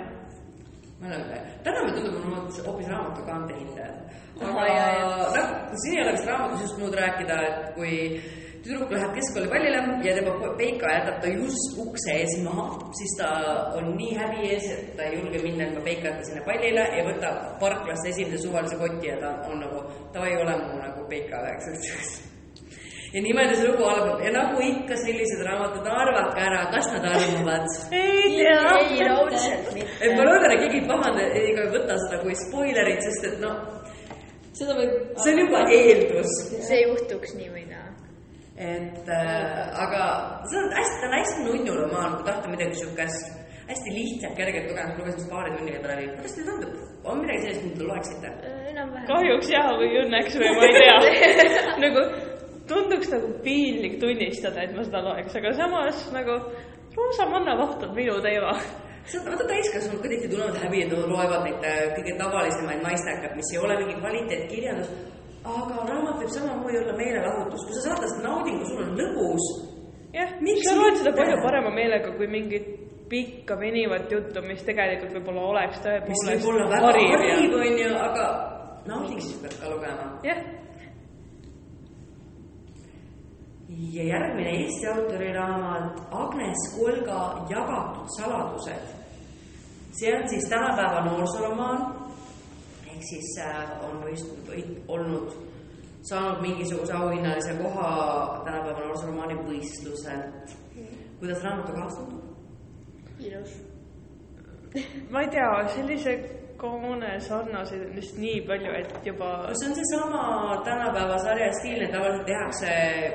me 1.01 1.07
oleme, 1.07 1.41
täna 1.63 1.85
me 1.85 1.91
tundume 1.91 2.35
hoopis- 2.35 2.65
hoopis 2.67 2.89
raamatu 2.89 3.25
kaante 3.29 3.53
hindajad. 3.59 3.99
Ahah, 4.41 4.63
aga 4.65 5.37
noh, 5.37 5.49
siin 5.83 5.99
ei 5.99 6.03
ole 6.03 6.15
vist 6.17 6.27
raamatus 6.27 6.61
just 6.65 6.77
muud 6.81 6.95
rääkida, 6.97 7.35
et 7.47 7.75
kui 7.75 7.93
tüdruk 8.63 8.91
läheb 8.95 9.15
keskkoolipallile 9.17 9.79
ja 10.07 10.15
tema 10.15 10.51
peika 10.57 10.91
jätab 10.95 11.17
ta 11.21 11.27
just 11.27 11.79
ukse 11.83 12.11
ees 12.15 12.35
maha, 12.45 12.67
siis 12.99 13.15
ta 13.19 13.29
on 13.77 13.89
nii 13.97 14.13
häbi 14.19 14.51
ees, 14.53 14.67
et 14.71 14.93
ta 14.97 15.07
ei 15.07 15.17
julge 15.19 15.41
minna 15.43 15.67
ilma 15.67 15.81
peikata 15.87 16.23
sinna 16.27 16.43
pallile 16.47 16.85
ja 16.97 17.03
võtab 17.09 17.41
parklast 17.63 18.07
esimese 18.11 18.43
suvalise 18.45 18.77
koti 18.79 19.09
ja 19.11 19.17
ta 19.23 19.33
on 19.49 19.59
nagu 19.65 19.83
davai, 20.13 20.37
ole 20.43 20.55
mu 20.61 20.77
nagu 20.79 21.03
peika 21.11 21.41
üheks 21.43 21.67
õhtuks. 21.73 22.13
ja 23.13 23.25
niimoodi 23.25 23.59
see 23.59 23.67
lugu 23.67 23.89
algab 23.91 24.23
ja 24.25 24.31
nagu 24.37 24.63
ikka 24.69 24.95
sellised 25.03 25.43
raamatud, 25.49 25.91
arvake 26.03 26.47
ära, 26.47 26.63
kas 26.71 26.87
nad 26.95 27.09
armuvad. 27.11 27.67
ei 27.99 28.23
ei, 28.23 28.37
tea. 28.39 29.11
raudselt 29.11 29.73
et 29.73 30.15
ma 30.15 30.23
mitte. 30.23 30.23
loodan, 30.29 30.51
et 30.55 30.63
keegi 30.63 30.79
ei 30.79 30.87
pahanda 30.87 31.27
ega 31.43 31.67
ei 31.67 31.73
võta 31.75 31.99
seda 32.05 32.23
kui 32.23 32.39
spoilerit, 32.45 33.03
sest 33.09 33.27
et 33.33 33.43
noh, 33.43 33.59
seda 34.55 34.79
võib. 34.79 34.95
see 35.19 35.35
on 35.35 35.43
juba 35.45 35.65
eeldus. 35.81 36.33
see 36.69 36.81
juhtuks 36.85 37.35
nii 37.41 37.51
või 37.53 37.65
naa. 37.67 37.72
Et 38.57 39.07
äh, 39.09 39.83
aga 39.83 40.03
see 40.49 40.59
on 40.61 40.75
hästi, 40.77 40.99
ta 41.01 41.07
on 41.07 41.15
hästi 41.17 41.45
nunnu 41.47 41.77
romaan, 41.79 42.17
kui 42.17 42.27
tahta 42.27 42.51
midagi 42.51 42.75
siukest 42.81 43.43
hästi 43.67 43.95
lihtsalt, 43.95 44.35
kergelt 44.37 44.67
lugeda, 44.69 44.91
lugesin 44.99 45.29
paari 45.29 45.55
tunniga 45.57 45.79
ta 45.81 45.87
läbi. 45.93 46.07
kuidas 46.17 46.35
teile 46.35 46.51
tundub, 46.51 46.73
on 47.03 47.23
midagi 47.23 47.41
sellist, 47.41 47.63
mida 47.63 47.77
te 47.79 47.87
loeksite? 47.89 48.27
enam-vähem. 48.73 49.07
kahjuks 49.07 49.49
jaa 49.55 49.71
või 49.79 49.89
õnneks 50.03 50.37
või 50.41 50.53
ma 50.57 50.67
ei 50.67 50.75
tea. 50.77 50.97
nagu 51.85 52.05
tunduks 52.69 53.11
nagu 53.13 53.33
piinlik 53.45 53.99
tunnistada, 54.03 54.67
et 54.67 54.75
ma 54.75 54.85
seda 54.87 55.03
loeks, 55.07 55.35
aga 55.39 55.53
samas 55.57 56.05
nagu 56.15 56.37
Roosa 56.93 57.25
Mannavaht 57.29 57.83
on 57.87 57.95
minu 57.95 58.19
teema. 58.21 58.53
vaata 59.25 59.47
täiskasvanud 59.49 60.01
ka 60.03 60.11
tihti 60.11 60.29
tunnevad 60.31 60.59
häbi, 60.63 60.83
et 60.83 60.93
nad 60.93 61.09
loevad 61.09 61.47
neid 61.47 61.65
äh, 61.67 61.81
kõige 61.95 62.13
tavalisemaid 62.21 62.85
naistekaid, 62.85 63.35
mis 63.39 63.51
ei 63.53 63.59
ole 63.63 63.79
mingi 63.81 63.99
kvaliteetkirjandus. 63.99 64.93
Aga 65.43 65.83
raamat 65.89 66.21
võib 66.21 66.31
samamoodi 66.31 66.79
olla 66.79 66.95
meelelahutus, 66.97 67.65
kui 67.67 67.75
sa 67.75 67.85
saad 67.87 67.99
sellest 67.99 68.23
naudingu, 68.23 68.65
sul 68.69 68.81
on 68.85 68.95
lõbus. 68.99 69.49
jah, 70.15 70.33
sa 70.63 70.75
loed 70.79 70.99
seda 71.01 71.13
palju 71.17 71.37
parema 71.43 71.73
meelega 71.75 72.15
kui 72.17 72.27
mingit 72.31 72.69
pikka 73.11 73.59
venivat 73.59 74.11
juttu, 74.11 74.41
mis 74.47 74.63
tegelikult 74.65 75.13
võib-olla 75.17 75.45
oleks 75.51 75.77
mis 75.77 75.85
tõepoolest 75.85 76.31
võib 76.31 76.49
olla 76.53 76.67
väga 76.71 76.91
hariv 77.19 77.55
onju, 77.59 77.89
aga 78.07 78.27
naudingut 78.87 79.41
peab 79.43 79.57
ka 79.59 79.71
lugema. 79.73 80.07
jah, 80.23 80.39
ja 83.93 84.03
järgmine 84.03 84.55
Eesti 84.61 84.87
autori 84.87 85.33
raamat 85.33 85.99
Agnes 86.11 86.63
Kolga 86.77 87.19
Jagatud 87.49 88.07
saladused. 88.17 89.01
see 89.91 90.15
on 90.15 90.29
siis 90.29 90.49
tänapäeva 90.49 91.03
noorsooromaan 91.05 92.02
ehk 93.03 93.09
siis 93.09 93.37
äh, 93.39 93.71
on 93.83 94.03
võit- 94.03 94.83
olnud, 94.87 95.33
saanud 96.07 96.41
mingisuguse 96.41 96.93
auhinnalise 96.93 97.53
koha 97.61 98.41
tänapäeva 98.45 98.79
noorsooromaani 98.79 99.35
võistluselt. 99.47 100.55
kuidas 101.19 101.43
raamatuga 101.43 101.87
tundub? 101.95 102.23
ilus. 103.19 103.51
ma 105.11 105.21
ei 105.21 105.27
tea, 105.27 105.67
sellise 105.75 106.15
on 106.67 107.95
vist 107.95 108.17
nii 108.17 108.41
palju, 108.47 108.71
et 108.79 109.05
juba 109.05 109.29
no 109.47 109.55
see 109.59 109.69
on 109.69 109.75
seesama 109.75 110.21
tänapäeva 110.65 111.17
sarja 111.23 111.49
stiil, 111.59 111.81
et 111.83 111.91
tavaliselt 111.91 112.25
tehakse, 112.29 112.69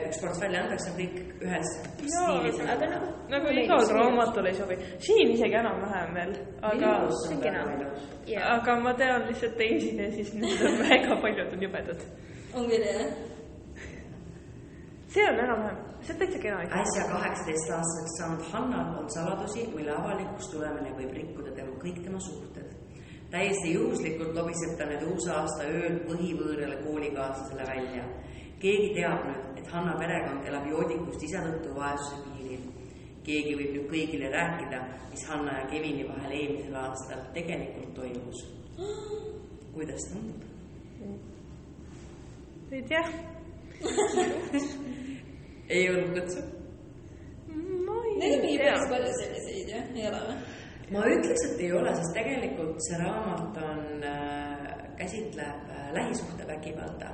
üks 0.08 0.20
kord 0.22 0.40
välja 0.42 0.62
antakse 0.64 0.92
kõik 0.98 1.16
ühes 1.46 1.72
stiilis. 1.94 2.60
aga 2.74 2.90
nagu. 2.92 3.10
nagu 3.32 3.54
igal 3.62 3.84
raamatul 3.96 4.50
ei 4.50 4.58
sobi. 4.58 4.78
siin 5.06 5.32
isegi 5.34 5.58
enam-vähem 5.62 6.14
veel, 6.18 6.34
aga, 6.72 6.92
jaa, 8.26 8.44
aga 8.58 8.76
ma 8.84 8.94
tean 9.00 9.26
lihtsalt 9.30 9.56
teisi 9.60 9.96
ja 9.96 10.10
siis 10.12 10.34
need 10.34 10.64
on 10.68 10.78
väga 10.90 11.20
paljud 11.22 11.52
on 11.56 11.66
jubedad. 11.68 12.06
on 12.54 12.70
küll 12.70 12.88
jah? 12.88 13.06
see 15.08 15.24
on 15.28 15.40
enam-vähem, 15.44 15.78
see 16.02 16.14
on 16.14 16.20
täitsa 16.24 16.42
kena 16.42 16.60
äsja 16.82 17.06
kaheksateistaastaseks 17.12 18.18
saanud 18.18 18.44
Hannal 18.52 18.92
on 19.00 19.10
saladusi, 19.10 19.64
mille 19.74 19.96
avalikuks 19.96 20.52
tulemine 20.52 20.92
võib 21.00 21.16
rikkuda 21.22 21.56
tema 21.56 21.80
kõik 21.82 22.04
tema 22.04 22.20
suhted. 22.20 22.77
Täiesti 23.30 23.74
juhuslikult 23.74 24.34
lobiseb 24.34 24.76
ta 24.78 24.86
nüüd 24.88 25.04
uusaasta 25.10 25.66
ööl 25.68 26.00
põhivõõrale 26.08 26.80
koolikaaslasele 26.84 27.66
välja. 27.68 28.04
keegi 28.60 28.94
teab 28.94 29.26
nüüd, 29.28 29.58
et 29.60 29.68
Hanna 29.72 29.94
perekond 29.98 30.46
elab 30.48 30.66
joodikust 30.66 31.22
isa 31.22 31.42
tõttu 31.44 31.74
vaesuse 31.76 32.22
piiril. 32.24 32.64
keegi 33.26 33.54
võib 33.60 33.74
nüüd 33.76 33.88
kõigile 33.92 34.32
rääkida, 34.32 34.82
mis 35.10 35.26
Hanna 35.28 35.58
ja 35.60 35.66
Kevini 35.72 36.08
vahel 36.08 36.32
eelmisel 36.40 36.76
aastal 36.84 37.24
tegelikult 37.34 37.94
toimus. 37.94 38.44
kuidas 39.74 40.08
tundub? 40.12 40.42
ei 42.72 42.82
tea, 42.82 43.04
ei 45.68 45.88
olnud 45.90 46.16
kõtsu? 46.16 46.44
ma 47.84 48.02
Neid 48.18 48.22
on 48.22 48.22
ei 48.22 48.40
mingi 48.40 48.56
tea 48.58 48.72
päris. 48.72 48.88
palju 48.90 49.12
selliseid 49.20 49.74
jah, 49.76 49.90
ei 49.96 50.08
ole 50.08 50.22
või? 50.30 50.47
Ma 50.92 51.04
ütleks, 51.04 51.44
et 51.50 51.64
ei 51.66 51.72
ole, 51.76 51.94
sest 51.96 52.14
tegelikult 52.16 52.78
see 52.88 53.00
raamat 53.02 53.58
on 53.64 54.06
äh,, 54.08 54.58
käsitleb 54.98 55.70
äh, 55.70 55.92
lähisuhtevägivalda 55.94 57.08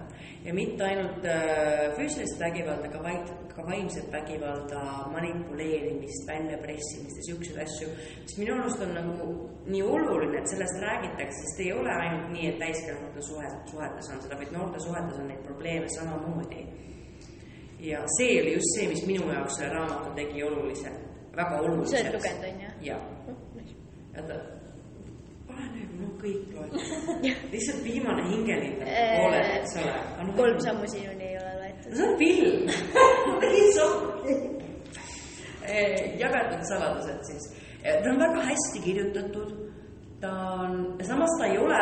ja 0.45 0.55
mitte 0.55 0.85
ainult 0.85 1.25
äh, 1.25 1.93
füüsilist 1.97 2.41
vägivalda, 2.41 2.89
aga 2.89 3.03
vaid 3.03 3.33
ka 3.55 3.65
vaimset 3.67 4.13
vägivalda, 4.13 4.81
manipuleerimist, 5.13 6.27
väljapressimist 6.29 7.21
ja 7.21 7.27
siukseid 7.29 7.61
asju, 7.65 7.89
mis 8.23 8.37
minu 8.41 8.57
arust 8.59 8.83
on 8.83 8.95
nagu 8.97 9.29
nii 9.67 9.83
oluline, 9.83 10.41
et 10.41 10.53
sellest 10.53 10.81
räägitakse, 10.83 11.41
sest 11.43 11.65
ei 11.65 11.73
ole 11.73 11.93
ainult 11.95 12.31
nii, 12.35 12.51
et 12.53 12.61
täiskasvanute 12.63 13.27
suhet, 13.29 13.59
suhetes 13.73 14.13
on 14.13 14.23
seda, 14.25 14.39
vaid 14.43 14.55
noorte 14.57 14.85
suhetes 14.87 15.21
on 15.21 15.29
neid 15.33 15.43
probleeme 15.47 15.89
samamoodi. 15.99 16.67
ja 17.81 18.05
see 18.19 18.41
oli 18.43 18.55
just 18.55 18.79
see, 18.79 18.89
mis 18.89 19.07
minu 19.07 19.29
jaoks 19.33 19.59
selle 19.59 19.75
raamatu 19.75 20.15
tegi 20.17 20.43
olulise, 20.43 20.95
väga 21.37 21.59
sa 21.59 21.67
oluliseks. 21.67 22.01
oled 22.01 22.17
lugenud, 22.17 22.49
on 22.53 22.65
ju? 22.65 22.73
jaa 22.93 23.14
oota, 24.21 24.37
pane 25.49 25.67
nüüd, 25.75 25.91
no 26.01 26.09
kõik 26.23 26.55
loed. 26.55 26.73
lihtsalt 27.53 27.83
viimane 27.89 28.23
hingelind 28.31 28.85
Äh, 28.87 29.19
poole, 29.21 29.41
eks 29.59 29.77
ole. 29.83 29.95
kolm. 30.37 30.59
sammu 30.67 30.87
sinuni 30.93 31.25
ei 31.33 31.37
ole 31.39 31.53
loetud. 31.61 31.91
see 31.97 32.07
on 32.09 32.17
film. 32.19 32.63
Don't. 33.75 34.65
jagatud 36.21 36.63
saladused 36.69 37.23
siis. 37.29 37.45
ta 37.83 38.11
on 38.11 38.19
väga 38.19 38.41
hästi 38.51 38.79
kirjutatud. 38.85 39.51
ta 40.21 40.31
on, 40.61 40.97
samas 41.03 41.31
ta 41.39 41.47
ei 41.47 41.59
ole 41.59 41.81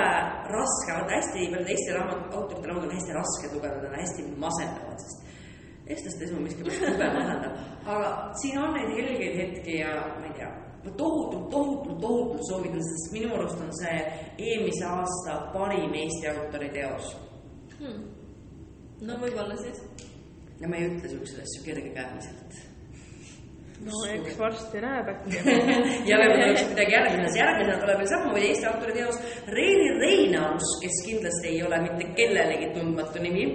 raske, 0.56 0.90
vaata 0.96 1.14
hästi 1.14 1.50
paljud 1.50 1.68
Eesti 1.74 1.92
raamat, 1.96 2.34
autorite 2.34 2.68
raamatud 2.68 2.88
on 2.90 2.96
hästi 2.96 3.12
rasked 3.20 3.54
lugeda, 3.54 3.76
nad 3.76 3.90
on 3.90 3.98
hästi 4.00 4.22
masendavad, 4.44 4.98
sest 5.04 5.18
eestlaste 5.86 6.24
ees 6.24 6.32
ma 6.32 6.40
miskipärast 6.46 6.82
jube 6.88 7.08
masendab. 7.18 7.52
aga 7.94 8.08
siin 8.40 8.58
on 8.58 8.74
neid 8.74 8.90
helgeid 8.96 9.36
hetki 9.40 9.78
ja 9.78 9.92
ma 10.18 10.26
ei 10.26 10.34
tea, 10.38 10.50
tohutult, 10.82 11.50
tohutult, 11.50 12.00
tohutult 12.00 12.48
soovitan, 12.48 12.82
sest 12.88 13.12
minu 13.14 13.34
arust 13.34 13.60
on 13.60 13.70
see 13.82 13.98
eelmise 14.38 14.84
aasta 14.88 15.38
parim 15.54 15.94
Eesti 15.94 16.28
autori 16.32 16.72
teos 16.74 17.14
no 19.06 19.16
võib-olla 19.22 19.56
siis. 19.60 19.80
ja 20.60 20.68
ma 20.70 20.78
ei 20.78 20.90
ütle 20.90 21.10
siukseid 21.10 21.42
asju 21.42 21.64
kergekäeliselt. 21.66 22.60
no 23.86 24.04
eks 24.12 24.38
varsti 24.38 24.82
näeb 24.84 25.10
äkki. 25.14 25.40
ja 26.10 26.20
veel 26.20 26.36
tuleks 26.36 26.68
midagi 26.70 26.96
järgmises, 26.96 27.38
järgmisena 27.40 27.80
tuleb 27.82 28.00
veel 28.02 28.12
samamoodi 28.14 28.48
Eesti 28.52 28.70
autori 28.70 28.96
teos 29.00 29.20
Reili 29.56 29.90
Reinaus, 29.98 30.76
kes 30.82 31.02
kindlasti 31.08 31.54
ei 31.54 31.62
ole 31.66 31.82
mitte 31.88 32.10
kellelegi 32.18 32.72
tundmatu 32.78 33.22
nimi. 33.22 33.46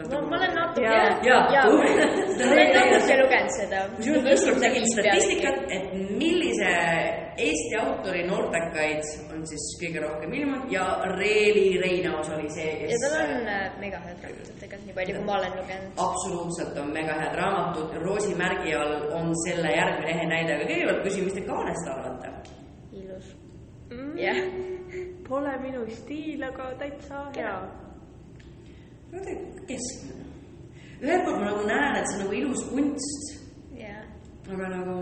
ei. 0.00 0.20
ma, 0.30 0.36
olen 0.36 0.54
natuke. 0.54 0.86
Jaa, 0.86 1.42
jaa, 1.54 1.64
tubli. 1.66 1.92
ma 1.96 2.52
olen 2.52 2.70
natuke 2.76 3.16
lugenud 3.22 3.52
seda. 3.56 3.82
kusjuures 3.96 4.24
ma 4.24 4.36
ükskord 4.36 4.62
tegin 4.64 4.86
statistikat, 4.92 5.58
et 5.76 5.92
millise 6.20 6.70
Eesti 7.40 7.76
autori 7.80 8.22
noortekaid 8.28 9.04
on 9.32 9.44
siis 9.48 9.66
kõige 9.80 10.02
rohkem 10.04 10.34
ilmunud 10.36 10.72
ja 10.72 10.84
Reili 11.14 11.78
Reinaus 11.80 12.28
oli 12.34 12.50
see, 12.52 12.66
ja 12.82 12.88
kes 12.90 13.04
tal 13.06 13.14
on 13.22 13.46
mega 13.80 14.00
head 14.04 14.26
raamatud 14.26 14.58
tegelikult, 14.60 14.86
nii 14.88 14.96
palju 14.98 15.16
kui 15.16 15.28
ma 15.28 15.36
olen 15.38 15.54
lugenud. 15.60 16.02
absoluutselt 16.06 16.80
on 16.82 16.92
mega 16.96 17.16
head 17.20 17.38
raamatud, 17.40 17.94
Roosi 18.04 18.34
märgi 18.36 18.74
all 18.76 18.96
on 19.16 19.32
selle 19.46 19.72
järgmine 19.76 20.12
ehe 20.16 20.26
näide, 20.34 20.58
aga 20.58 20.68
kõigepealt 20.72 21.06
küsin, 21.06 21.28
mis 21.28 21.38
te 21.38 21.46
kaanest 21.48 21.92
arvate? 21.94 22.34
ilus. 23.00 23.32
Mm, 23.90 24.12
jah, 24.20 24.42
Pole 25.30 25.52
minu 25.62 25.84
stiil, 25.94 26.42
aga 26.42 26.72
täitsa 26.80 27.28
hea. 27.36 27.54
keskmine. 29.68 30.24
ühelt 31.02 31.24
poolt 31.24 31.38
ma 31.40 31.44
nagu 31.50 31.66
näen, 31.66 31.96
et 31.96 32.06
see 32.08 32.16
on 32.18 32.22
nagu 32.24 32.34
ilus 32.42 32.62
kunst, 32.70 33.34
jah. 33.78 34.02
aga 34.52 34.68
nagu 34.76 34.96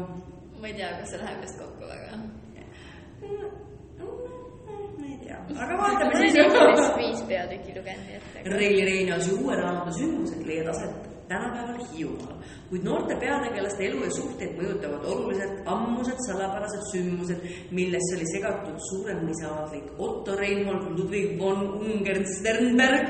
ma 0.61 0.67
ei 0.69 0.75
tea, 0.79 0.91
kas 1.01 1.13
see 1.13 1.21
läheb 1.23 1.43
vist 1.43 1.59
kokku 1.59 1.85
väga. 1.93 2.11
ma 4.99 5.07
ei 5.11 5.19
tea, 5.25 5.39
aga 5.65 5.79
vaatame 5.83 6.13
siis. 6.23 6.35
viis 7.03 7.23
peatükki 7.29 7.77
lugenud, 7.79 8.33
Reili 8.57 8.85
Reinausi 8.91 9.33
uue 9.43 9.61
raamatu 9.61 9.99
sündmused 10.01 10.47
leiavad 10.47 10.75
aset 10.77 11.18
tänapäeval 11.29 11.79
Hiiumaal, 11.93 12.37
kuid 12.71 12.85
noorte 12.85 13.17
peategelaste 13.21 13.87
elu 13.87 14.05
ja 14.05 14.11
suhteid 14.17 14.57
mõjutavad 14.59 15.05
oluliselt 15.13 15.69
ammused 15.75 16.21
salapärased 16.27 16.85
sündmused, 16.93 17.45
millesse 17.71 18.17
oli 18.17 18.29
segatud 18.33 18.79
suurem 18.91 19.23
mõisaaadlik 19.29 19.93
Otto 19.99 20.37
Reinhold 20.41 20.89
Ludwig 20.97 21.37
von 21.41 21.65
Ungern-Sternberg 21.81 23.07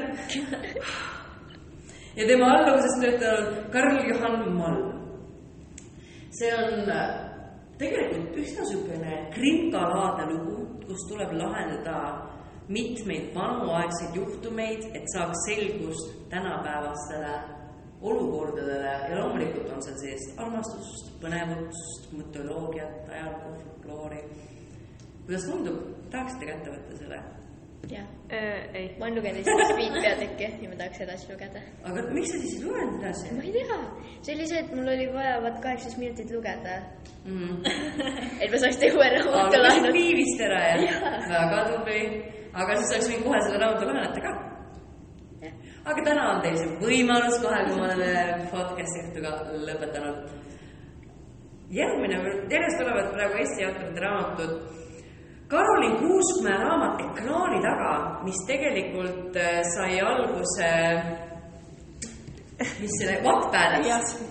ja 2.18 2.26
tema 2.26 2.52
alluvuses 2.56 2.98
töötanud 3.02 3.70
Karl 3.72 4.02
Johann 4.10 4.52
Malm. 4.58 4.94
see 6.38 6.50
on 6.54 6.90
äh, 6.90 7.06
tegelikult 7.78 8.36
üsna 8.38 8.62
niisugune 8.62 9.14
krimkalaadne 9.34 10.26
lugu, 10.32 10.58
kus 10.86 11.06
tuleb 11.08 11.32
lahendada 11.38 11.98
mitmeid 12.68 13.30
vanuaegseid 13.34 14.16
juhtumeid, 14.18 14.84
et 14.94 15.06
saaks 15.14 15.46
selgust 15.48 16.12
tänapäevastele 16.30 17.57
olukordadele 18.02 18.92
ja 19.10 19.16
loomulikult 19.18 19.72
on 19.74 19.82
seal 19.82 19.98
sees 20.02 20.28
armastust, 20.36 21.10
põnevust, 21.22 22.12
mütoloogiat, 22.14 23.08
ajalugu, 23.10 23.56
folkloori. 23.64 24.22
kuidas 25.26 25.48
tundub, 25.50 25.82
tahaksite 26.10 26.52
kätte 26.52 26.76
võtta 26.76 27.02
selle? 27.02 27.22
jah, 27.88 28.06
Äh, 28.30 28.74
ei, 28.74 28.88
ma 28.98 29.06
olen 29.06 29.14
lugenud 29.16 29.40
esimest 29.40 29.76
viit 29.78 29.94
peatükki 30.04 30.48
ja 30.60 30.68
ma 30.68 30.76
tahaks 30.76 30.98
edasi 31.00 31.30
lugeda. 31.32 31.60
aga 31.88 32.02
miks 32.12 32.28
sa 32.28 32.40
siis 32.42 32.56
ei 32.58 32.64
lugenud 32.66 32.98
edasi 33.00 33.30
ma 33.36 33.44
ei 33.48 33.52
tea, 33.54 33.78
see 34.26 34.34
oli 34.34 34.48
see, 34.50 34.58
et 34.64 34.74
mul 34.76 34.90
oli 34.94 35.06
vaja 35.14 35.38
vaat 35.44 35.56
kaheksateist 35.64 36.00
minutit 36.02 36.34
lugeda, 36.36 36.74
mm. 37.24 37.54
et 38.42 38.52
ma 38.52 38.60
saaks 38.64 38.82
teie 38.82 38.92
uue 38.92 39.08
raamatu 39.14 39.62
laenata. 39.62 39.94
viivist 39.96 40.44
ära 40.44 40.60
ja 40.66 40.76
Jaa. 40.82 41.14
väga 41.30 41.62
tubli, 41.70 42.02
aga 42.52 42.76
siis 42.82 42.92
oleks 42.92 43.08
võinud 43.14 43.26
kohe 43.30 43.40
selle 43.46 43.62
raamatu 43.64 43.88
laenata 43.88 44.26
ka. 44.26 44.34
Aga 45.88 46.02
täna 46.04 46.24
on 46.34 46.42
teil 46.44 46.56
see 46.60 46.72
võimalus 46.82 47.38
kohe, 47.40 47.58
kui 47.64 47.78
me 47.80 47.86
oleme 47.86 48.48
podcast'i 48.50 49.06
õhtuga 49.06 49.30
lõpetanud. 49.64 50.34
järgmine, 51.72 52.18
järjest 52.52 52.80
tulevad 52.80 53.08
praegu 53.14 53.40
Eesti 53.40 53.64
autorite 53.64 54.02
raamatud. 54.04 54.52
Karolin 55.48 55.96
Kuuskmäe 56.02 56.58
raamat 56.60 57.00
Ekraani 57.06 57.62
taga, 57.64 57.94
mis 58.26 58.42
tegelikult 58.50 59.40
äh, 59.40 59.62
sai 59.72 59.96
alguse, 60.04 60.70
mis 62.82 63.00
selle, 63.00 63.18
Wattpadist. 63.24 64.24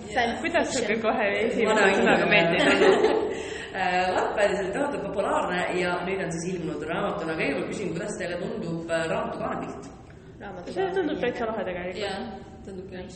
kuidas 0.44 0.74
sul 0.76 0.90
küll 0.92 1.02
kohe 1.10 1.30
esimese 1.42 1.92
sõnaga 1.98 2.32
ei 2.38 2.50
tulnud? 2.54 3.22
Wattpadis 4.18 4.60
oli 4.62 4.74
tohutult 4.78 5.10
populaarne 5.10 5.70
ja 5.82 5.98
nüüd 6.06 6.22
on 6.22 6.36
siis 6.38 6.52
ilmunud 6.54 6.86
raamatuna. 6.86 7.34
kõigepealt 7.34 7.72
küsin, 7.74 7.96
kuidas 7.98 8.20
teile 8.22 8.44
tundub 8.46 8.94
äh, 8.94 9.10
raamatu 9.10 9.42
kaanepilt? 9.42 9.96
See 10.38 10.88
tundub 10.94 11.20
täitsa 11.22 11.48
lahe 11.50 11.64
tegelikult. 11.66 12.02
jaa, 12.02 12.18
tundub 12.66 12.90
küll. 12.92 13.10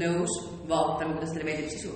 nõus, 0.00 0.34
vaatame, 0.68 1.16
kuidas 1.16 1.32
teile 1.32 1.46
meeldib 1.48 1.70
sisu. 1.72 1.92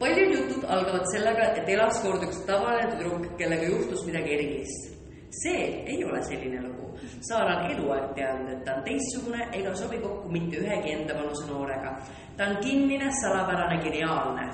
paljud 0.00 0.32
jutud 0.38 0.64
algavad 0.76 1.04
sellega, 1.12 1.50
et 1.60 1.68
elas 1.76 2.00
kord 2.02 2.24
üks 2.24 2.40
tavaline 2.48 2.88
tüdruk, 2.94 3.28
kellega 3.38 3.68
juhtus 3.68 4.06
midagi 4.08 4.36
erilist. 4.38 4.90
see 5.42 5.62
ei 5.92 6.04
ole 6.04 6.22
selline 6.22 6.62
lugu. 6.62 6.92
Saara 7.28 7.56
on 7.58 7.70
eluaeg 7.72 8.12
teadnud, 8.16 8.52
et 8.52 8.64
ta 8.64 8.76
on 8.76 8.84
teistsugune 8.86 9.48
ega 9.58 9.74
sobi 9.74 9.98
kokku 9.98 10.30
mitte 10.30 10.60
ühegi 10.62 10.94
enda 10.94 11.16
vanuse 11.20 11.48
noorega. 11.50 11.96
ta 12.36 12.46
on 12.48 12.56
kinnine, 12.64 13.10
salapärane, 13.22 13.82
geniaalne. 13.84 14.48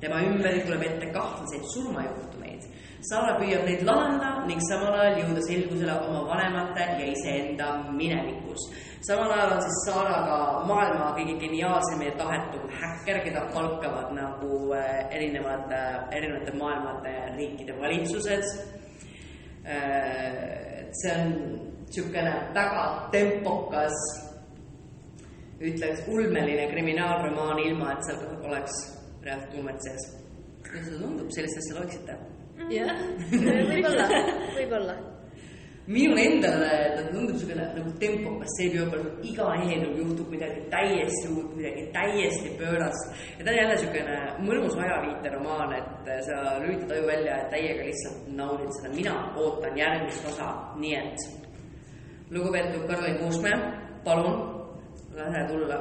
tema 0.00 0.20
ümber 0.20 0.60
tuleb 0.66 0.82
ette 0.82 1.06
kahtlaseid 1.12 1.64
surmajuhtumeid. 1.72 2.68
Saara 3.10 3.36
püüab 3.36 3.66
neid 3.68 3.82
lahendada 3.84 4.46
ning 4.48 4.60
samal 4.70 4.94
ajal 4.96 5.20
jõuda 5.22 5.42
selgusele 5.48 5.94
oma 6.06 6.22
vanemate 6.30 6.86
ja 7.00 7.06
iseenda 7.12 7.66
minevikus 7.92 8.64
samal 9.06 9.32
ajal 9.32 9.52
on 9.52 9.62
siis 9.62 9.80
Saara 9.86 10.18
ka 10.28 10.38
maailma 10.68 11.10
kõige 11.16 11.34
geniaalsem 11.42 12.02
ja 12.06 12.14
tahetum 12.20 12.64
häkker, 12.80 13.20
keda 13.26 13.42
palkavad 13.52 14.14
nagu 14.16 14.60
äh, 14.76 15.04
erinevad, 15.16 15.72
erinevate 16.16 16.56
maailmade 16.60 17.14
riikide 17.36 17.76
valitsused. 17.80 18.48
see 21.00 21.12
on 21.16 21.30
niisugune 21.86 22.32
väga 22.54 22.84
tempokas, 23.12 23.96
ütleks 25.60 26.04
ulmeline 26.08 26.66
kriminaalromaan, 26.72 27.58
ilma 27.58 27.92
et 27.94 28.04
seal 28.04 28.44
oleks 28.44 28.76
reaalselt 29.24 29.58
ulmet 29.58 29.88
sees. 29.88 30.06
kuidas 30.68 30.88
see 30.88 31.00
tundub, 31.00 31.28
sellist 31.36 31.60
asja 31.62 31.80
loeksite? 31.80 32.33
Jah, 32.72 32.94
võib-olla, 33.70 34.06
võib-olla. 34.54 34.94
minule 35.86 36.22
endale 36.24 36.70
ta 36.94 37.02
tundub 37.10 37.34
niisugune 37.34 37.66
nagu 37.76 37.92
tempokas, 38.00 38.54
see 38.56 38.70
peab 38.72 38.94
olema 38.96 39.26
iga 39.30 39.48
eelnõu 39.66 39.98
juhtub 40.00 40.32
midagi 40.32 40.64
täiesti 40.72 41.30
uut, 41.34 41.52
midagi 41.58 41.86
täiesti 41.96 42.54
pöörast. 42.60 43.12
ja 43.38 43.44
ta 43.44 43.52
on 43.52 43.58
jälle 43.60 43.76
niisugune 43.76 44.18
mõnus 44.48 44.78
ajaviiteromaan, 44.86 45.76
et 45.80 46.12
sa 46.28 46.58
lülitad 46.64 46.96
aju 46.96 47.06
välja 47.12 47.38
ja 47.42 47.48
täiega 47.52 47.88
lihtsalt 47.90 48.28
naudid 48.40 48.72
seda. 48.78 48.94
mina 48.96 49.16
ootan 49.36 49.78
järgmist 49.78 50.28
osa, 50.32 50.52
nii 50.80 50.98
et 51.02 51.28
lugupeetud 52.30 52.88
Karlen 52.88 53.18
Kuusmäe, 53.20 53.58
palun 54.04 54.38
lase 55.14 55.44
tulla. 55.48 55.78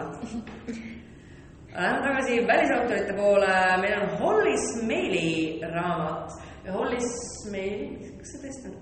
Läheme 1.73 2.01
tagasi 2.01 2.47
välisautorite 2.47 3.13
poole, 3.13 3.77
meil 3.81 4.01
on 4.01 4.09
Holly 4.19 4.57
Smaili 4.57 5.59
raamat 5.73 6.29
ja 6.65 6.73
Holly 6.73 6.99
Smail, 7.09 7.85
kas 8.19 8.33
see 8.33 8.41
tõesti 8.45 8.71
on? 8.71 8.81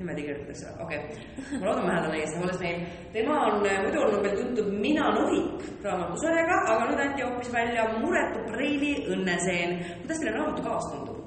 niimoodi 0.00 0.22
kirjutatakse, 0.24 0.68
okei 0.80 0.98
okay.. 0.98 1.58
ma 1.60 1.66
loodan, 1.66 1.84
ma 1.84 1.94
hääldan 1.94 2.14
õigesti, 2.16 2.40
Holly 2.40 2.54
Smail. 2.56 2.84
tema 3.12 3.38
on 3.46 3.64
muidu 3.64 4.02
olnud 4.04 4.22
veel 4.24 4.36
tuntud 4.42 4.68
Mina 4.80 5.08
Nohik 5.16 5.64
raamatusarjaga, 5.84 6.60
aga 6.74 6.90
nüüd 6.90 7.02
anti 7.04 7.26
hoopis 7.26 7.50
välja 7.52 7.88
Muretu 7.98 8.44
Preili 8.52 8.94
õnneseen. 9.12 9.74
kuidas 10.02 10.22
teile 10.22 10.36
raamatu 10.38 10.68
kaas 10.68 10.92
tundub? 10.92 11.18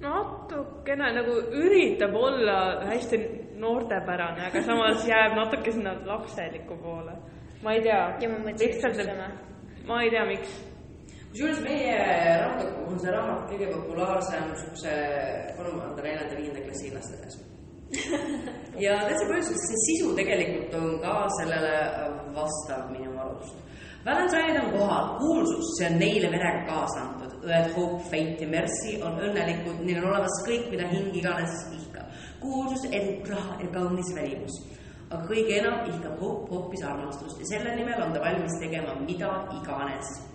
natukene 0.00 1.12
nagu 1.12 1.36
üritab 1.60 2.14
olla 2.16 2.56
hästi 2.88 3.20
noortepärane, 3.60 4.46
aga 4.48 4.62
samas 4.64 5.04
jääb 5.08 5.36
natuke 5.36 5.72
sinna 5.72 5.94
lapseliku 6.06 6.76
poole. 6.82 7.14
ma 7.62 7.76
ei 7.76 7.82
tea. 7.84 8.02
ja 8.20 8.28
ma 8.32 8.38
mõtlesin 8.48 8.74
just 8.74 9.04
sama. 9.04 9.30
ma 9.86 10.02
ei 10.02 10.10
tea, 10.10 10.24
miks. 10.24 10.69
Kusjuures 11.30 11.60
meie 11.62 11.94
raamatuk 12.42 12.90
on 12.90 12.98
see 12.98 13.12
raamat 13.14 13.46
kõige 13.52 13.70
populaarsem 13.70 14.48
niisuguse 14.50 14.94
kolmanda, 15.58 16.02
neljanda, 16.02 16.38
viienda 16.38 16.62
klassi 16.64 16.90
laste 16.94 17.18
seas. 17.22 17.36
ja 18.84 18.96
täitsa 19.06 19.26
põhjuseks, 19.28 19.66
see 19.68 19.82
sisu 19.84 20.10
tegelikult 20.18 20.74
on 20.78 20.96
ka 21.02 21.14
sellele 21.38 21.74
vastav 22.34 22.88
minu 22.90 23.14
arust. 23.22 23.60
Valentine'id 24.04 24.56
on 24.56 24.70
kohal, 24.72 25.10
kuulsus, 25.20 25.74
see 25.76 25.86
on 25.90 25.98
neile 26.00 26.30
verega 26.32 26.64
kaasa 26.66 27.04
antud. 27.04 27.36
õed 27.44 27.70
Hope, 27.76 28.00
Fate 28.08 28.42
ja 28.42 28.48
Mercy 28.48 28.96
on 29.04 29.20
õnnelikud, 29.20 29.84
neil 29.84 30.00
on 30.00 30.10
olemas 30.10 30.38
kõik, 30.48 30.66
mida 30.72 30.88
hing 30.90 31.14
iganes 31.20 31.54
ihkab. 31.76 32.10
kuulsus, 32.40 32.88
edu, 32.90 33.20
raha 33.28 33.58
ja 33.60 33.68
kaunis 33.76 34.10
välimus. 34.16 34.58
aga 35.10 35.22
kõige 35.26 35.58
enam 35.60 35.86
ihkab 35.92 36.18
Hope 36.22 36.50
hoopis 36.54 36.82
armastust 36.86 37.38
ja 37.42 37.46
selle 37.52 37.76
nimel 37.76 38.02
on 38.02 38.12
ta 38.14 38.20
valmis 38.22 38.58
tegema 38.62 38.94
mida 39.06 39.30
iganes 39.58 40.29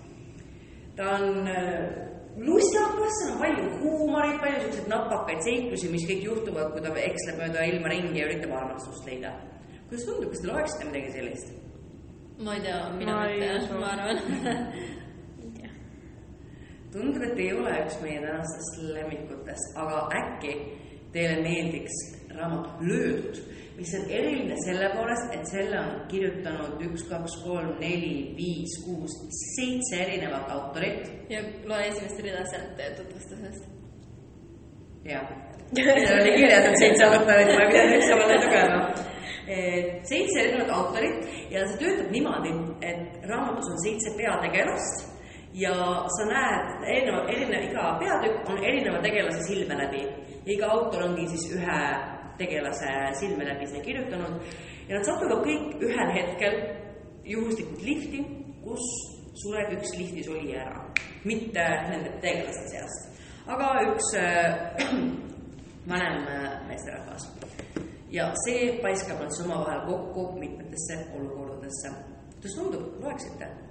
ta 0.95 1.09
on 1.17 1.47
äh, 1.47 2.05
lustakas, 2.37 3.19
seal 3.19 3.33
on 3.33 3.39
palju 3.39 3.69
huumorit, 3.81 4.39
palju 4.41 4.61
siukseid 4.63 4.89
napakaid 4.91 5.43
seiklusi, 5.45 5.91
mis 5.91 6.07
kõik 6.09 6.25
juhtuvad, 6.29 6.73
kui 6.73 6.83
ta 6.83 6.95
eksleb 7.03 7.39
mööda 7.43 7.67
ilma 7.71 7.91
ringi 7.93 8.19
ja 8.19 8.27
üritab 8.29 8.55
armastust 8.59 9.07
leida. 9.07 9.33
kuidas 9.89 10.05
tundub, 10.07 10.29
kas 10.33 10.43
te 10.43 10.51
loeksite 10.51 10.89
midagi 10.89 11.15
sellist? 11.15 11.53
ma 12.45 12.55
ei 12.57 12.65
tea, 12.65 12.79
mina 12.99 13.19
mitte 13.31 13.79
ma 13.79 13.91
arvan. 13.93 14.17
tundub, 16.95 17.23
et 17.27 17.39
ei 17.43 17.51
ole 17.53 17.77
üks 17.83 17.99
meie 18.03 18.19
tänastest 18.23 18.81
lemmikutest, 18.95 19.77
aga 19.79 20.03
äkki 20.19 20.53
teile 21.15 21.41
meeldiks 21.43 21.95
raamat 22.37 22.67
Löödud, 22.81 23.35
mis 23.77 23.93
on 23.99 24.09
eriline 24.09 24.55
selle 24.65 24.89
poolest, 24.95 25.33
et 25.33 25.47
selle 25.47 25.79
on 25.79 25.91
kirjutanud 26.11 26.81
üks, 26.87 27.05
kaks, 27.09 27.37
kolm, 27.43 27.73
neli, 27.79 28.33
viis, 28.37 28.75
kuus, 28.85 29.15
seitse 29.55 30.01
erinevat 30.03 30.51
autorit 30.51 31.09
ja 31.29 31.41
loe 31.69 31.87
esimest 31.87 32.21
rida 32.23 32.43
sealt 32.51 32.83
tutvustusest. 32.97 33.65
jah, 35.05 35.25
seal 36.05 36.21
oli 36.21 36.37
kirjas, 36.37 36.69
et 36.69 36.79
seitse 36.83 37.09
autorit, 37.09 37.51
ma 37.57 37.67
pidanud 37.71 37.97
ükshaaval 37.99 38.37
lugema. 38.45 38.79
seitse 40.11 40.39
erinevat 40.43 40.69
autorit 40.69 41.51
ja 41.51 41.65
see 41.67 41.81
töötab 41.83 42.13
niimoodi, 42.15 42.55
et 42.81 43.27
raamatus 43.29 43.73
on 43.73 43.83
seitse 43.83 44.15
peategelast 44.17 45.11
ja 45.55 45.75
sa 46.17 46.23
näed 46.27 46.87
erineva, 46.93 47.21
erinev, 47.31 47.67
iga 47.69 47.91
peatükk 47.99 48.49
on 48.51 48.63
erineva 48.63 49.03
tegelase 49.03 49.43
silme 49.47 49.77
läbi 49.79 50.01
iga 50.45 50.67
autor 50.69 51.07
ongi 51.07 51.25
siis 51.33 51.45
ühe 51.57 51.77
tegelase 52.39 52.91
silme 53.19 53.45
läbi 53.47 53.67
see 53.71 53.83
kirjutanud 53.85 54.39
ja 54.87 54.97
nad 54.97 55.07
satuvad 55.07 55.43
kõik 55.45 55.83
ühel 55.85 56.13
hetkel 56.15 56.57
juhuslikult 57.25 57.83
lifti, 57.85 58.21
kus 58.63 58.85
sureb 59.41 59.73
üks 59.77 59.95
liftis 59.97 60.29
olija 60.31 60.63
ära, 60.65 60.83
mitte 61.27 61.65
nende 61.89 62.13
tegelaste 62.23 62.67
seast, 62.71 63.21
aga 63.49 63.71
üks 63.89 64.11
äh, 64.19 64.85
vanem 65.89 66.25
äh, 66.29 66.49
meesterahvas. 66.69 67.29
ja 68.11 68.29
see 68.45 68.75
paiskab 68.81 69.19
nad 69.19 69.33
siis 69.33 69.45
omavahel 69.47 69.85
kokku 69.89 70.31
mitmetesse 70.39 71.01
olukordadesse. 71.17 71.93
kuidas 72.35 72.59
tundub, 72.59 72.91
loeksite? 73.01 73.64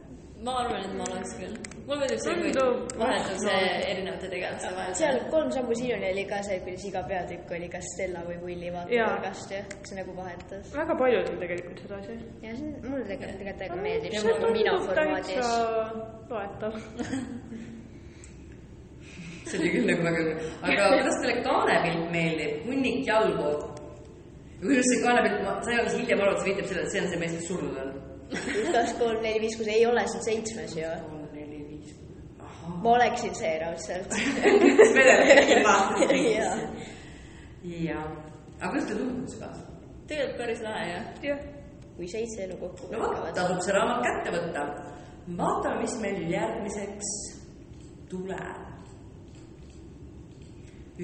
Ma 0.45 0.53
arvan, 0.61 0.83
et 0.85 0.95
ma 0.99 1.05
oleks 1.09 1.33
küll. 1.39 1.55
mulle 1.87 1.99
meeldib 2.01 2.21
see, 2.25 2.35
kui 2.41 2.53
vahetub 3.01 3.39
see 3.43 3.61
erinevate 3.91 4.29
tegelaste 4.33 4.73
vahel. 4.77 4.95
seal 5.01 5.21
Kolm 5.33 5.51
sammu 5.57 5.77
sinuni 5.81 6.07
oli 6.11 6.25
ka 6.31 6.39
see, 6.47 6.59
kuidas 6.67 6.85
iga 6.91 7.03
peatükk 7.11 7.55
oli 7.59 7.69
kas 7.75 7.87
Stella 7.95 8.21
või 8.29 8.37
Willy 8.45 8.73
vaatenurgast 8.75 9.55
ja 9.57 9.63
see 9.75 9.97
nagu 10.01 10.17
vahetas. 10.17 10.65
väga 10.77 10.95
paljud 11.03 11.31
on 11.33 11.39
tegelikult 11.45 11.85
sedasi. 11.85 12.19
ja 12.45 12.57
see 12.59 12.73
on, 12.73 12.75
mulle 12.91 13.05
tegelikult 13.13 13.39
tegelikult 13.43 13.63
väga 13.67 13.77
meeldib, 13.87 14.11
Ja 14.13 14.25
see 14.25 14.33
on 14.35 14.41
nagu 14.43 14.53
mina 14.59 14.73
tundub 14.79 14.95
täitsa 15.01 15.47
loetav. 16.33 16.73
see 19.49 19.61
oli 19.61 19.71
küll 19.77 19.87
nagu 19.93 20.09
väga, 20.11 20.27
aga 20.73 20.91
kuidas 20.97 21.23
teile 21.23 21.39
kaanepilt 21.47 22.11
meeldib, 22.19 22.53
hunnik 22.69 23.01
jalgu? 23.09 23.55
kusjuures 24.65 24.89
see 24.89 25.01
kanepilt, 25.05 25.41
ma 25.45 25.61
sain 25.65 25.79
alles 25.81 25.97
hiljem 25.99 26.21
aru, 26.25 26.33
et 26.35 26.41
see 26.41 26.51
viitab 26.51 26.69
sellele, 26.71 26.87
et 26.87 26.93
see 26.93 27.03
on 27.03 27.09
see 27.13 27.21
mees, 27.21 27.39
kes 27.39 27.49
surnud 27.51 27.81
on. 27.83 27.94
üks, 28.33 28.95
kolm, 28.99 29.21
neli, 29.23 29.41
viis, 29.45 29.57
kuus, 29.59 29.69
ei 29.69 29.87
ole, 29.87 30.07
see 30.09 30.21
on 30.21 30.25
seitsmes 30.29 30.77
ju. 30.79 30.95
kolm, 31.09 31.29
neli, 31.35 31.61
viis, 31.69 31.95
ma 32.83 32.95
oleksin 32.97 33.35
see 33.37 33.55
raudselt. 33.63 34.11
jaa. 36.39 36.57
jah, 37.65 38.09
aga 38.61 38.71
kuidas 38.71 38.89
teile 38.89 39.01
tundub 39.01 39.29
see 39.33 39.41
kaasa? 39.41 39.63
tegelikult 40.09 40.39
päris 40.39 40.61
lahe 40.65 40.85
jah. 40.91 41.07
jah, 41.23 41.41
kui 41.97 42.09
seitse 42.11 42.45
elu 42.45 42.59
kokku 42.61 42.91
no 42.93 43.01
vot, 43.07 43.33
tasub 43.37 43.63
see 43.65 43.77
raamat 43.77 44.05
kätte 44.05 44.35
võtta. 44.35 44.67
vaatame, 45.39 45.81
mis 45.85 45.97
meil 46.03 46.21
järgmiseks 46.33 47.13
tuleb. 48.13 48.63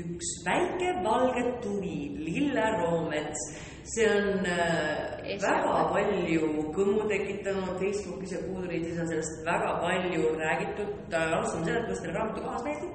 üks 0.00 0.28
väike 0.46 0.92
valge 1.04 1.44
tuvi, 1.64 1.98
lilleroomets, 2.26 3.46
see 3.84 4.06
on 4.10 4.46
äh, 4.46 5.38
väga 5.42 5.76
palju 5.92 6.50
kõmu 6.76 7.06
tekitanud 7.08 7.78
Facebookis 7.80 8.32
ja 8.36 8.42
Goodreadsis 8.48 9.00
on 9.00 9.08
sellest 9.08 9.46
väga 9.46 9.78
palju 9.84 10.34
räägitud. 10.38 11.14
alustame 11.14 11.64
sellest, 11.64 11.86
kuidas 11.86 12.02
teile 12.02 12.18
raamatu 12.18 12.44
kaas 12.44 12.64
meeldib. 12.64 12.92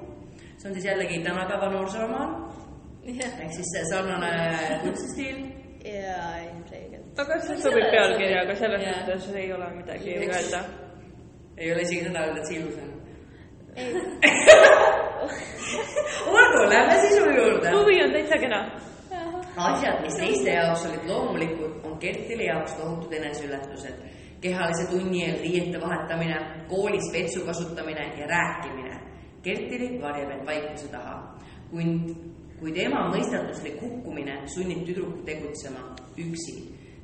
see 0.58 0.68
on 0.68 0.74
siis 0.74 0.84
jällegi 0.84 1.22
tänapäeva 1.24 1.70
noorsooromaan 1.70 2.30
jah, 3.14 3.40
ehk 3.42 3.52
siis 3.54 3.68
see 3.72 3.84
sarnane 3.90 4.30
kunstistiil. 4.82 5.38
jaa, 5.84 6.32
ilmselgelt. 6.46 7.20
aga 7.22 7.38
see 7.46 7.56
sobib 7.62 7.86
pealkirjaga, 7.94 8.56
selles 8.62 8.82
Jaa. 8.82 8.96
mõttes 8.98 9.28
ei 9.42 9.52
ole 9.52 9.68
midagi 9.76 10.16
öelda. 10.18 10.60
ei 11.56 11.72
ole 11.72 11.80
isegi 11.86 12.02
seda 12.08 12.24
öelda, 12.26 12.38
et 12.40 12.46
see 12.50 12.58
ilus 12.60 12.76
on. 12.82 12.90
olgu, 16.34 16.60
lähme 16.72 16.96
sisu 17.04 17.22
juurde. 17.38 17.68
huvi 17.76 17.96
on 18.04 18.10
täitsa 18.18 18.36
kena. 18.42 18.60
asjad, 19.56 20.02
mis 20.04 20.14
teiste 20.14 20.50
jaoks 20.50 20.86
olid 20.86 21.08
loomulikud, 21.08 21.80
on 21.84 21.98
Kertile 21.98 22.44
jaoks 22.44 22.72
tohutud 22.72 23.12
eneseületused. 23.12 23.94
kehalise 24.40 24.84
tunni 24.90 25.24
eel 25.24 25.38
riiete 25.40 25.80
vahetamine, 25.80 26.36
koolis 26.68 27.12
vetsu 27.12 27.40
kasutamine 27.46 28.04
ja 28.18 28.26
rääkimine. 28.26 29.00
Kertili 29.42 30.02
varjab 30.02 30.30
end 30.30 30.46
vaikuse 30.46 30.88
taha. 30.88 31.36
kuid, 31.70 32.12
kuid 32.60 32.76
ema 32.76 33.08
mõistatuslik 33.10 33.80
hukkumine 33.82 34.36
sunnib 34.54 34.84
tüdrukut 34.86 35.24
tegutsema 35.24 35.80
üksi, 36.18 36.54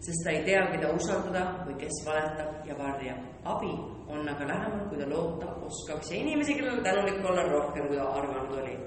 sest 0.01 0.25
ta 0.25 0.31
ei 0.31 0.45
tea, 0.45 0.63
keda 0.71 0.93
usaldada 0.95 1.65
või 1.67 1.77
kes 1.81 2.03
valetab 2.07 2.67
ja 2.69 2.79
varjab. 2.79 3.19
abi 3.45 3.73
on 4.09 4.29
aga 4.29 4.49
lähemal, 4.49 4.89
kui 4.89 4.99
ta 4.99 5.09
loota 5.09 5.55
oskaks 5.67 6.11
ja 6.13 6.19
inimesi, 6.19 6.55
kellele 6.55 6.83
tänulik 6.83 7.25
olla 7.25 7.43
rohkem, 7.49 7.87
kui 7.87 7.97
ta 7.97 8.05
arvanud 8.05 8.59
oli. 8.63 8.79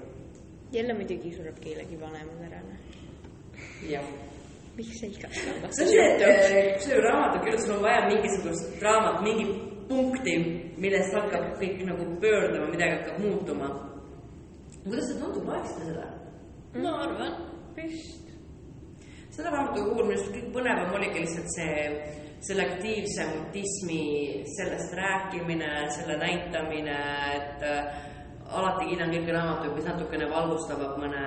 jälle 0.72 0.94
muidugi 0.94 1.34
sureb 1.34 1.58
kellegi 1.60 2.00
vanemad 2.00 2.40
ära, 2.46 2.62
noh. 2.62 3.05
Jah 3.90 4.06
miks 4.76 5.00
see 5.00 5.08
iga 5.08 5.28
see 5.32 5.52
on 5.52 5.72
see, 5.72 6.02
et 6.02 6.76
kui 6.76 6.84
see 6.84 7.00
raamatu 7.00 7.40
kirjutas, 7.44 7.64
sul 7.66 7.76
on 7.76 7.82
vaja 7.86 8.02
mingisugust 8.10 8.82
raamat, 8.84 9.22
mingi 9.24 9.46
punkti, 9.88 10.34
millest 10.82 11.14
hakkab 11.16 11.56
kõik 11.60 11.82
nagu 11.88 12.06
pöörduma, 12.20 12.68
midagi 12.72 12.98
hakkab 12.98 13.18
muutuma. 13.24 13.70
kuidas 14.84 15.08
see 15.08 15.18
tundub, 15.20 15.48
loeksite 15.48 15.90
seda? 15.90 16.06
ma 16.82 16.92
arvan. 17.06 17.34
vist. 17.76 18.28
selle 19.30 19.50
raamatu 19.54 19.88
puhul 19.88 20.10
minu 20.10 20.18
arust 20.18 20.32
kõige 20.34 20.52
põnevam 20.56 20.96
oligi 20.98 21.24
lihtsalt 21.24 21.50
see 21.56 21.76
selektiivse 22.46 23.24
mutismi 23.30 24.02
sellest 24.58 24.92
rääkimine, 24.94 25.70
selle 25.90 26.18
näitamine, 26.20 26.98
et 27.38 27.64
äh, 27.64 27.96
alati 28.52 28.90
kiidan 28.90 29.10
kõiki 29.14 29.34
raamatuid, 29.34 29.72
mis 29.74 29.88
natukene 29.88 30.28
valgustavad 30.30 31.00
mõne, 31.00 31.24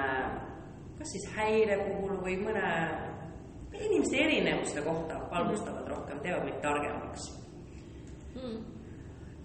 kas 1.00 1.14
siis 1.16 1.28
häire 1.36 1.78
puhul 1.88 2.18
või 2.24 2.36
mõne 2.44 2.72
inimeste 3.80 4.18
erinevuste 4.20 4.82
kohta 4.84 5.20
valgustavad 5.32 5.88
rohkem, 5.88 6.20
teevad 6.24 6.44
meid 6.44 6.60
targemaks. 6.64 7.30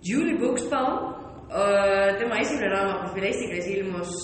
Julie 0.05 0.39
Buxbaum, 0.41 1.15
tema 2.19 2.41
esimene 2.43 2.73
raamat, 2.73 3.05
mis 3.05 3.15
meil 3.15 3.29
eesti 3.31 3.47
keeles 3.51 3.71
ilmus, 3.77 4.17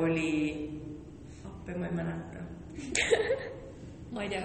oli, 0.00 0.32
appi 1.46 1.78
ma 1.78 1.86
ei 1.86 1.94
mäleta 2.00 2.42
ma 4.12 4.22
ei 4.24 4.28
tea. 4.28 4.42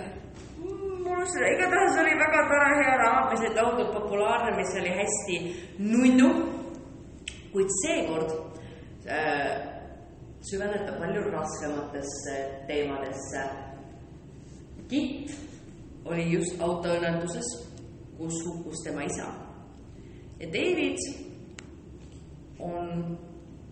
mul 0.59 1.19
on 1.19 1.27
see, 1.27 1.49
igatahes 1.55 1.97
oli 2.01 2.15
väga 2.21 2.41
tore, 2.49 2.71
hea 2.79 2.95
raamat, 3.01 3.31
mis 3.31 3.43
oli 3.45 3.55
tohutult 3.57 3.93
populaarne, 3.97 4.55
mis 4.57 4.73
oli 4.81 4.95
hästi 5.01 5.37
nunnu. 5.79 6.31
kuid 7.53 7.69
seekord 7.83 8.31
äh, 9.07 9.72
süveneb 10.49 10.85
ta 10.87 10.93
palju 10.99 11.23
raskematesse 11.31 12.35
teemadesse. 12.67 13.43
Kitt 14.89 15.31
oli 16.05 16.25
just 16.33 16.61
autoõnnetuses, 16.61 17.49
kus 18.17 18.39
hukkus 18.47 18.83
tema 18.83 19.05
isa. 19.07 19.27
ja 20.39 20.47
David 20.47 20.97
on 22.59 23.17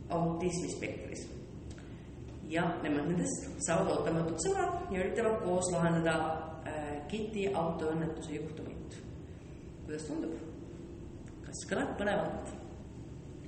autismispektris 0.09 1.27
ja 2.49 2.63
nemad 2.83 3.07
nendest 3.07 3.47
saavad 3.67 3.91
ootamatud 3.91 4.39
sõbrad 4.43 4.93
ja 4.93 5.03
üritavad 5.03 5.43
koos 5.43 5.71
lahendada 5.73 6.15
äh, 6.67 6.93
Kitty 7.07 7.47
autoõnnetuse 7.53 8.35
juhtumit. 8.35 8.95
kuidas 9.85 10.07
tundub? 10.07 10.37
kas 11.45 11.65
kõlab 11.69 11.97
põnevalt? 11.99 12.55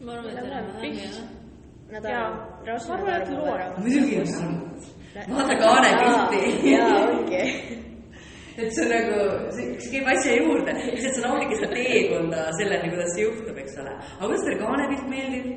ma 0.02 0.18
arvan, 0.18 0.30
et 0.30 0.36
Läheb 0.36 0.52
enam-vähem 0.52 1.43
raudselt 1.92 2.90
Ma 2.90 2.96
arvan, 2.96 3.22
et 3.22 3.30
ära. 3.30 3.68
muidugi 3.78 4.20
on 4.20 4.28
see. 4.28 5.24
vaata 5.30 5.56
kaane 5.64 5.90
pilti. 6.00 6.72
jaa, 6.72 7.10
ongi. 7.10 7.44
et 8.58 8.74
see 8.74 8.84
on 8.86 8.90
nagu, 8.94 9.18
see 9.56 9.68
see 9.82 9.92
käib 9.94 10.08
asja 10.14 10.38
juurde, 10.40 10.74
lihtsalt 10.74 11.16
see 11.18 11.26
naudibki 11.26 11.60
seda 11.62 11.74
teekonda 11.76 12.48
selleni, 12.60 12.90
kuidas 12.94 13.16
see 13.16 13.26
juhtub, 13.28 13.58
eks 13.64 13.78
ole. 13.84 13.94
aga 13.94 14.26
kuidas 14.26 14.46
teile 14.46 14.60
kaanepilt 14.64 15.08
meeldib? 15.14 15.48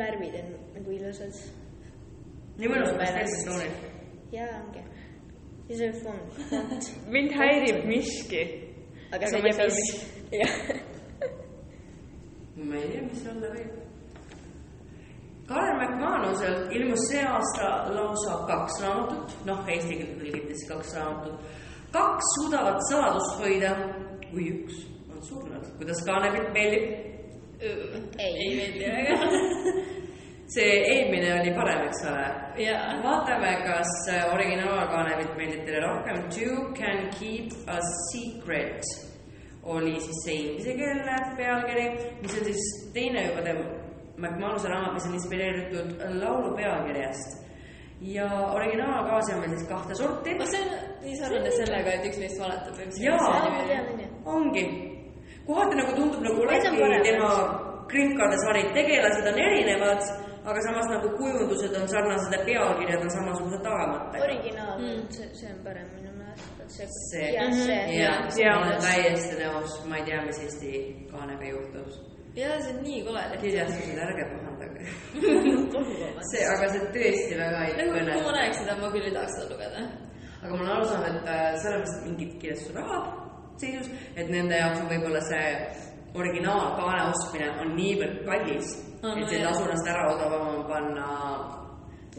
värvid 0.00 0.34
on 0.40 0.48
nagu 0.74 0.96
ilusad. 0.98 1.34
nii 2.58 2.72
mõnus 2.72 2.96
pastellised 3.00 3.46
toonid. 3.48 3.84
jaa, 4.32 4.48
ongi. 4.62 4.82
ja 5.68 5.76
see 5.82 5.92
fond. 6.02 6.40
mind 7.14 7.36
häirib 7.38 7.84
miski. 7.90 8.42
aga 9.12 9.30
sa 9.30 9.38
ma 9.38 9.52
ei 9.52 9.52
ei 9.52 9.58
tea, 9.58 9.68
saa 9.68 9.76
mis. 9.76 9.92
jah. 10.40 10.54
ma 12.56 12.82
ei 12.82 12.90
tea, 12.92 13.06
mis 13.06 13.22
see 13.22 13.32
olla 13.36 13.54
võib. 13.54 13.89
Kalev 15.50 15.80
McManuselt 15.82 16.72
ilmus 16.72 17.00
see 17.10 17.22
aasta 17.26 17.68
lausa 17.90 18.36
kaks 18.46 18.76
raamatut, 18.84 19.32
noh, 19.48 19.64
eesti 19.66 19.96
keelde 19.98 20.20
tõlgites 20.20 20.60
kaks 20.68 20.92
raamatut. 20.94 21.56
kaks 21.96 22.28
suudavad 22.36 22.78
saladust 22.86 23.40
hoida, 23.40 23.72
kui 24.28 24.46
üks 24.52 24.76
on 25.10 25.24
surnud. 25.26 25.64
kuidas 25.80 26.04
kaanepilt 26.06 26.52
meeldib? 26.54 26.84
Ei. 28.26 28.46
meeldi 28.60 28.92
väga. 28.94 29.18
see 30.54 30.70
eelmine 30.92 31.34
oli 31.40 31.56
parem, 31.58 31.82
eks 31.88 32.06
ole. 32.12 32.30
vaatame, 33.08 33.52
kas 33.66 33.92
originaalkaanepilt 34.36 35.36
meeldib 35.42 35.66
teile 35.66 35.82
rohkem. 35.88 36.24
Two 36.38 36.62
can 36.78 37.10
keep 37.18 37.50
a 37.66 37.82
secret 38.06 38.86
oli 39.62 39.98
siis 40.00 40.24
see 40.24 40.40
inglisekeelne 40.46 41.20
pealkiri, 41.36 41.86
mis 42.22 42.38
on 42.38 42.50
siis 42.52 42.66
teine 42.94 43.26
juba 43.26 43.42
tema 43.50 43.79
McManuse 44.20 44.68
raamat, 44.68 44.94
mis 44.94 45.06
on 45.08 45.14
inspireeritud 45.18 45.88
laulu 46.22 46.56
pealkirjast. 46.56 47.38
ja 48.00 48.26
originaalkaasi 48.56 49.34
on 49.34 49.40
meil 49.40 49.56
siis 49.56 49.68
kahte 49.68 49.94
sorti. 49.94 50.34
no 50.34 50.46
see 50.46 50.60
on 50.64 50.70
nii 51.02 51.16
sarnane 51.16 51.50
sellega, 51.56 51.96
et 51.96 52.06
üks 52.08 52.20
meist 52.22 52.40
valetab 52.40 52.78
või 52.78 52.86
mis 52.86 53.00
Jaa. 53.04 53.40
ongi, 54.36 54.64
kohati 55.46 55.82
nagu 55.82 55.96
tundub 55.98 56.22
nagu 56.28 56.46
paremad. 56.46 57.02
tema 57.08 57.32
Krimkade 57.90 58.36
sarid 58.44 58.68
tegelased 58.74 59.26
on 59.26 59.38
erinevad, 59.46 60.02
aga 60.50 60.60
samas 60.66 60.86
nagu 60.94 61.08
kujundused 61.18 61.74
on 61.80 61.88
sarnased 61.88 62.36
ja 62.36 62.44
pealkirjad 62.46 63.02
on 63.02 63.10
samasugused 63.16 63.62
tagamata. 63.66 64.22
originaal 64.28 64.78
mm., 64.78 65.02
see, 65.10 65.28
see 65.34 65.50
on 65.52 65.58
parem 65.64 65.88
minu. 65.96 66.09
see, 66.70 67.26
jah, 67.34 67.50
see. 68.30 68.46
ma 68.48 68.58
olen 68.60 68.82
täiesti 68.84 69.38
nõus, 69.40 69.74
ma 69.90 69.98
ei 70.00 70.06
tea, 70.08 70.20
mis 70.26 70.42
Eesti 70.44 70.82
kaanega 71.10 71.50
juhtus. 71.50 71.98
jaa, 72.38 72.58
see 72.64 72.74
on 72.74 72.82
nii 72.84 73.00
kole 73.08 73.24
kirjastused, 73.42 74.02
ärge 74.06 74.28
pahandage. 74.34 74.84
see, 76.30 76.44
aga 76.52 76.70
see 76.74 76.92
tõesti 76.96 77.40
väga 77.40 77.64
ei 77.68 77.74
nagu 77.80 77.96
kui 77.96 78.06
ma 78.06 78.20
kõne. 78.28 78.36
näeks 78.38 78.62
seda, 78.62 78.78
ma 78.80 78.92
küll 78.94 79.08
ei 79.08 79.16
tahaks 79.16 79.38
seda 79.38 79.50
lugeda. 79.54 79.86
aga 80.40 80.52
ma 80.52 80.60
olen 80.60 80.74
aru 80.76 80.92
saanud, 80.92 81.18
et 81.20 81.32
äh, 81.34 81.48
seal 81.64 81.78
on 81.78 81.86
vist 81.86 82.06
mingid 82.08 82.36
kirjastusrahad 82.44 83.10
seisus, 83.60 83.90
et 84.16 84.30
nende 84.32 84.56
jaoks 84.56 84.80
on 84.80 84.88
võib-olla 84.90 85.20
see 85.28 85.48
originaalkaane 86.20 87.02
ostmine 87.10 87.50
on 87.62 87.74
niivõrd 87.76 88.22
kallis 88.26 88.72
no 89.02 89.14
et 89.16 89.30
see 89.30 89.42
tasu 89.44 89.64
ennast 89.66 89.90
ära, 89.92 90.06
odavam 90.14 90.62
panna 90.68 91.06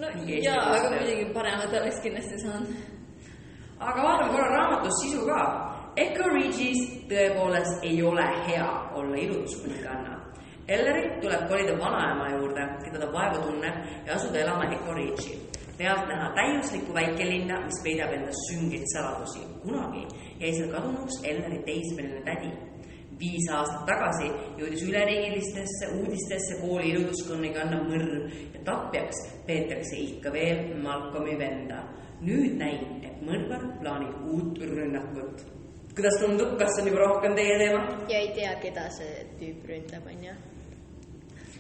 no 0.02 0.12
jaa, 0.30 0.62
aga 0.78 0.92
muidugi 0.96 1.28
paremat 1.36 1.76
oleks 1.82 2.02
kindlasti 2.06 2.40
saanud. 2.46 2.76
Aga 3.82 4.04
vaatame 4.04 4.32
korra 4.32 4.50
raamatus 4.56 4.96
sisu 5.02 5.26
ka. 5.26 5.40
Echo 5.98 6.28
Ridge'is 6.32 6.82
tõepoolest 7.10 7.84
ei 7.84 7.98
ole 8.04 8.26
hea 8.48 8.68
olla 8.96 9.18
ilutuskuninganna. 9.18 10.20
Ellerit 10.72 11.18
tuleb 11.22 11.48
kolida 11.50 11.74
vanaema 11.80 12.30
juurde, 12.32 12.64
keda 12.84 13.02
ta 13.02 13.10
vaevu 13.12 13.42
tunneb 13.48 14.08
ja 14.08 14.16
asuda 14.16 14.40
elama 14.40 14.70
Echo 14.72 14.94
Ridge'i. 14.94 15.40
pealtnäha 15.78 16.28
täiuslikku 16.38 16.94
väikelinna, 16.94 17.56
mis 17.66 17.80
peidab 17.84 18.12
endas 18.14 18.38
süngeid 18.48 18.86
saladusi. 18.94 19.40
kunagi 19.64 20.08
jäi 20.40 20.52
seal 20.54 20.70
kadunuks 20.72 21.16
Elleri 21.24 21.60
teismeline 21.66 22.22
tädi. 22.26 22.52
viis 23.20 23.50
aastat 23.54 23.86
tagasi 23.86 24.28
jõudis 24.58 24.84
üleriigilistesse 24.90 25.88
uudistesse 25.98 26.54
kooli 26.62 26.90
iluduskonna 26.92 27.50
kanna 27.54 27.82
mõrv 27.90 28.32
ja 28.54 28.60
tapjaks 28.66 29.18
peetakse 29.48 29.96
ikka 29.96 30.32
veel 30.32 30.82
Malcolmi 30.84 31.38
venda. 31.40 31.84
Nüüd 32.22 32.58
näin, 32.62 33.02
et 33.06 33.22
mõrvar 33.26 33.68
plaanib 33.82 34.26
uut 34.34 34.60
rünnakut. 34.62 35.46
kuidas 35.96 36.18
tundub, 36.24 36.58
kas 36.60 36.76
see 36.76 36.86
on 36.86 36.92
juba 36.94 37.06
rohkem 37.06 37.36
teie 37.36 37.58
teema? 37.58 37.86
ja 38.10 38.20
ei 38.20 38.34
tea, 38.36 38.56
keda 38.64 38.90
see 38.98 39.24
tüüp 39.40 39.70
ründab, 39.70 40.10
onju. 40.16 40.36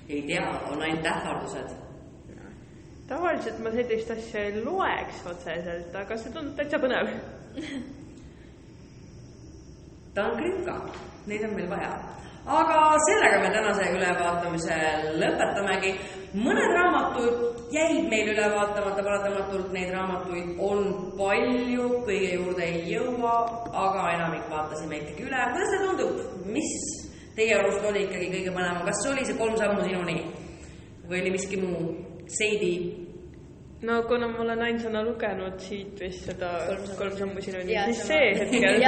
ei 0.09 0.21
tea, 0.27 0.43
on 0.71 0.81
ainult 0.81 1.09
ähvardused 1.15 1.79
tavaliselt 3.11 3.59
ma 3.59 3.71
sellist 3.75 4.11
asja 4.13 4.45
ei 4.47 4.61
loeks 4.63 5.25
otseselt, 5.27 5.95
aga 5.99 6.17
see 6.19 6.31
tundub 6.35 6.55
täitsa 6.59 6.79
põnev. 6.79 7.09
ta 10.15 10.27
on 10.29 10.39
kripka, 10.39 10.77
neid 11.27 11.45
on 11.47 11.55
meil 11.57 11.69
vaja. 11.71 11.91
aga 12.59 12.77
sellega 13.07 13.41
me 13.43 13.51
tänase 13.57 13.89
ülevaatamise 13.97 14.77
lõpetamegi. 15.19 15.93
Mõned 16.37 16.73
raamatud 16.75 17.73
jäid 17.75 18.07
meil 18.11 18.31
üle 18.33 18.47
vaatamata 18.53 19.03
paratamatult, 19.03 19.71
neid 19.75 19.91
raamatuid 19.95 20.55
on 20.63 20.87
palju, 21.19 21.87
kõige 22.07 22.33
juurde 22.37 22.67
ei 22.67 22.81
jõua, 22.93 23.35
aga 23.83 24.07
enamik 24.15 24.47
vaatasime 24.51 25.01
ikkagi 25.01 25.27
üle. 25.27 25.43
kuidas 25.51 25.73
teile 25.73 25.89
tundub, 25.89 26.47
mis 26.55 26.71
teie 27.35 27.55
arust 27.59 27.85
oli 27.89 28.05
ikkagi 28.07 28.31
kõige 28.31 28.55
põnevam, 28.55 28.83
kas 28.87 29.05
oli 29.11 29.27
see 29.27 29.37
kolm 29.39 29.59
sammu 29.59 29.83
sinuni 29.87 30.17
või 31.09 31.21
oli 31.21 31.35
miski 31.35 31.59
muu? 31.59 31.91
Seidi, 32.31 32.75
no 33.83 33.97
kuna 34.07 34.29
ma 34.31 34.39
olen 34.45 34.61
ainsana 34.63 35.01
lugenud 35.03 35.57
siit 35.59 35.99
vist 35.99 36.29
seda 36.29 36.53
Kolm 36.69 36.85
kolm 36.95 37.17
sammu 37.17 37.43
sinuni, 37.43 37.75
siis 37.89 38.05
see 38.07 38.29
hetkel 38.39 38.83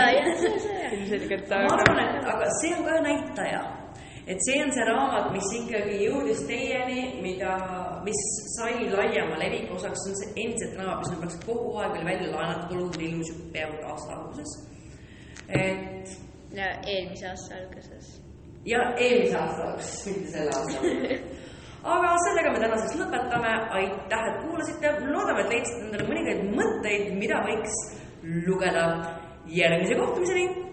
ilmselgelt, 0.95 1.49
ma 1.51 1.75
arvan, 1.75 2.03
et 2.05 2.29
aga 2.35 2.51
see 2.61 2.71
on 2.77 2.85
ka 2.87 3.01
näitaja, 3.03 3.63
et 4.27 4.39
see 4.45 4.63
on 4.63 4.71
see 4.71 4.85
raamat, 4.87 5.31
mis 5.35 5.49
ikkagi 5.57 5.97
jõudis 6.05 6.43
teieni, 6.47 7.01
mida, 7.23 7.55
mis 8.05 8.21
sai 8.55 8.87
laiema 8.91 9.39
leviku 9.41 9.75
osaks, 9.77 10.05
see 10.05 10.13
on 10.13 10.19
see 10.21 10.45
endiselt 10.45 10.77
raamat, 10.79 11.03
mis 11.03 11.13
on 11.13 11.21
praktiliselt 11.21 11.47
kogu 11.49 11.77
aeg 11.81 11.95
veel 11.97 12.09
välja 12.11 12.29
laenatud, 12.31 12.75
olgugi 12.77 13.09
ilmus 13.09 13.31
peaaegu 13.55 13.87
aasta 13.91 14.17
alguses. 14.17 14.57
et 15.49 16.13
ja 16.55 16.69
eelmise 16.87 17.29
aasta 17.29 17.55
alguses. 17.59 18.11
ja 18.65 18.83
eelmise 18.97 19.37
aasta 19.37 19.69
alguses, 19.69 20.05
mitte 20.07 20.35
selle 20.37 20.55
aasta 20.57 20.79
alguses. 20.79 21.39
aga 21.93 22.11
sellega 22.23 22.51
me 22.53 22.59
tänaseks 22.63 22.99
lõpetame, 23.01 23.53
aitäh, 23.79 24.27
et 24.29 24.43
kuulasite, 24.45 24.91
loodame, 25.09 25.43
et 25.43 25.49
leidsite 25.51 25.81
endale 25.83 26.07
mõningaid 26.07 26.45
mõtteid, 26.55 27.09
mida 27.19 27.43
võiks 27.49 27.81
lugeda. 28.47 28.87
järgmise 29.43 29.95
kohtumiseni 29.99 30.72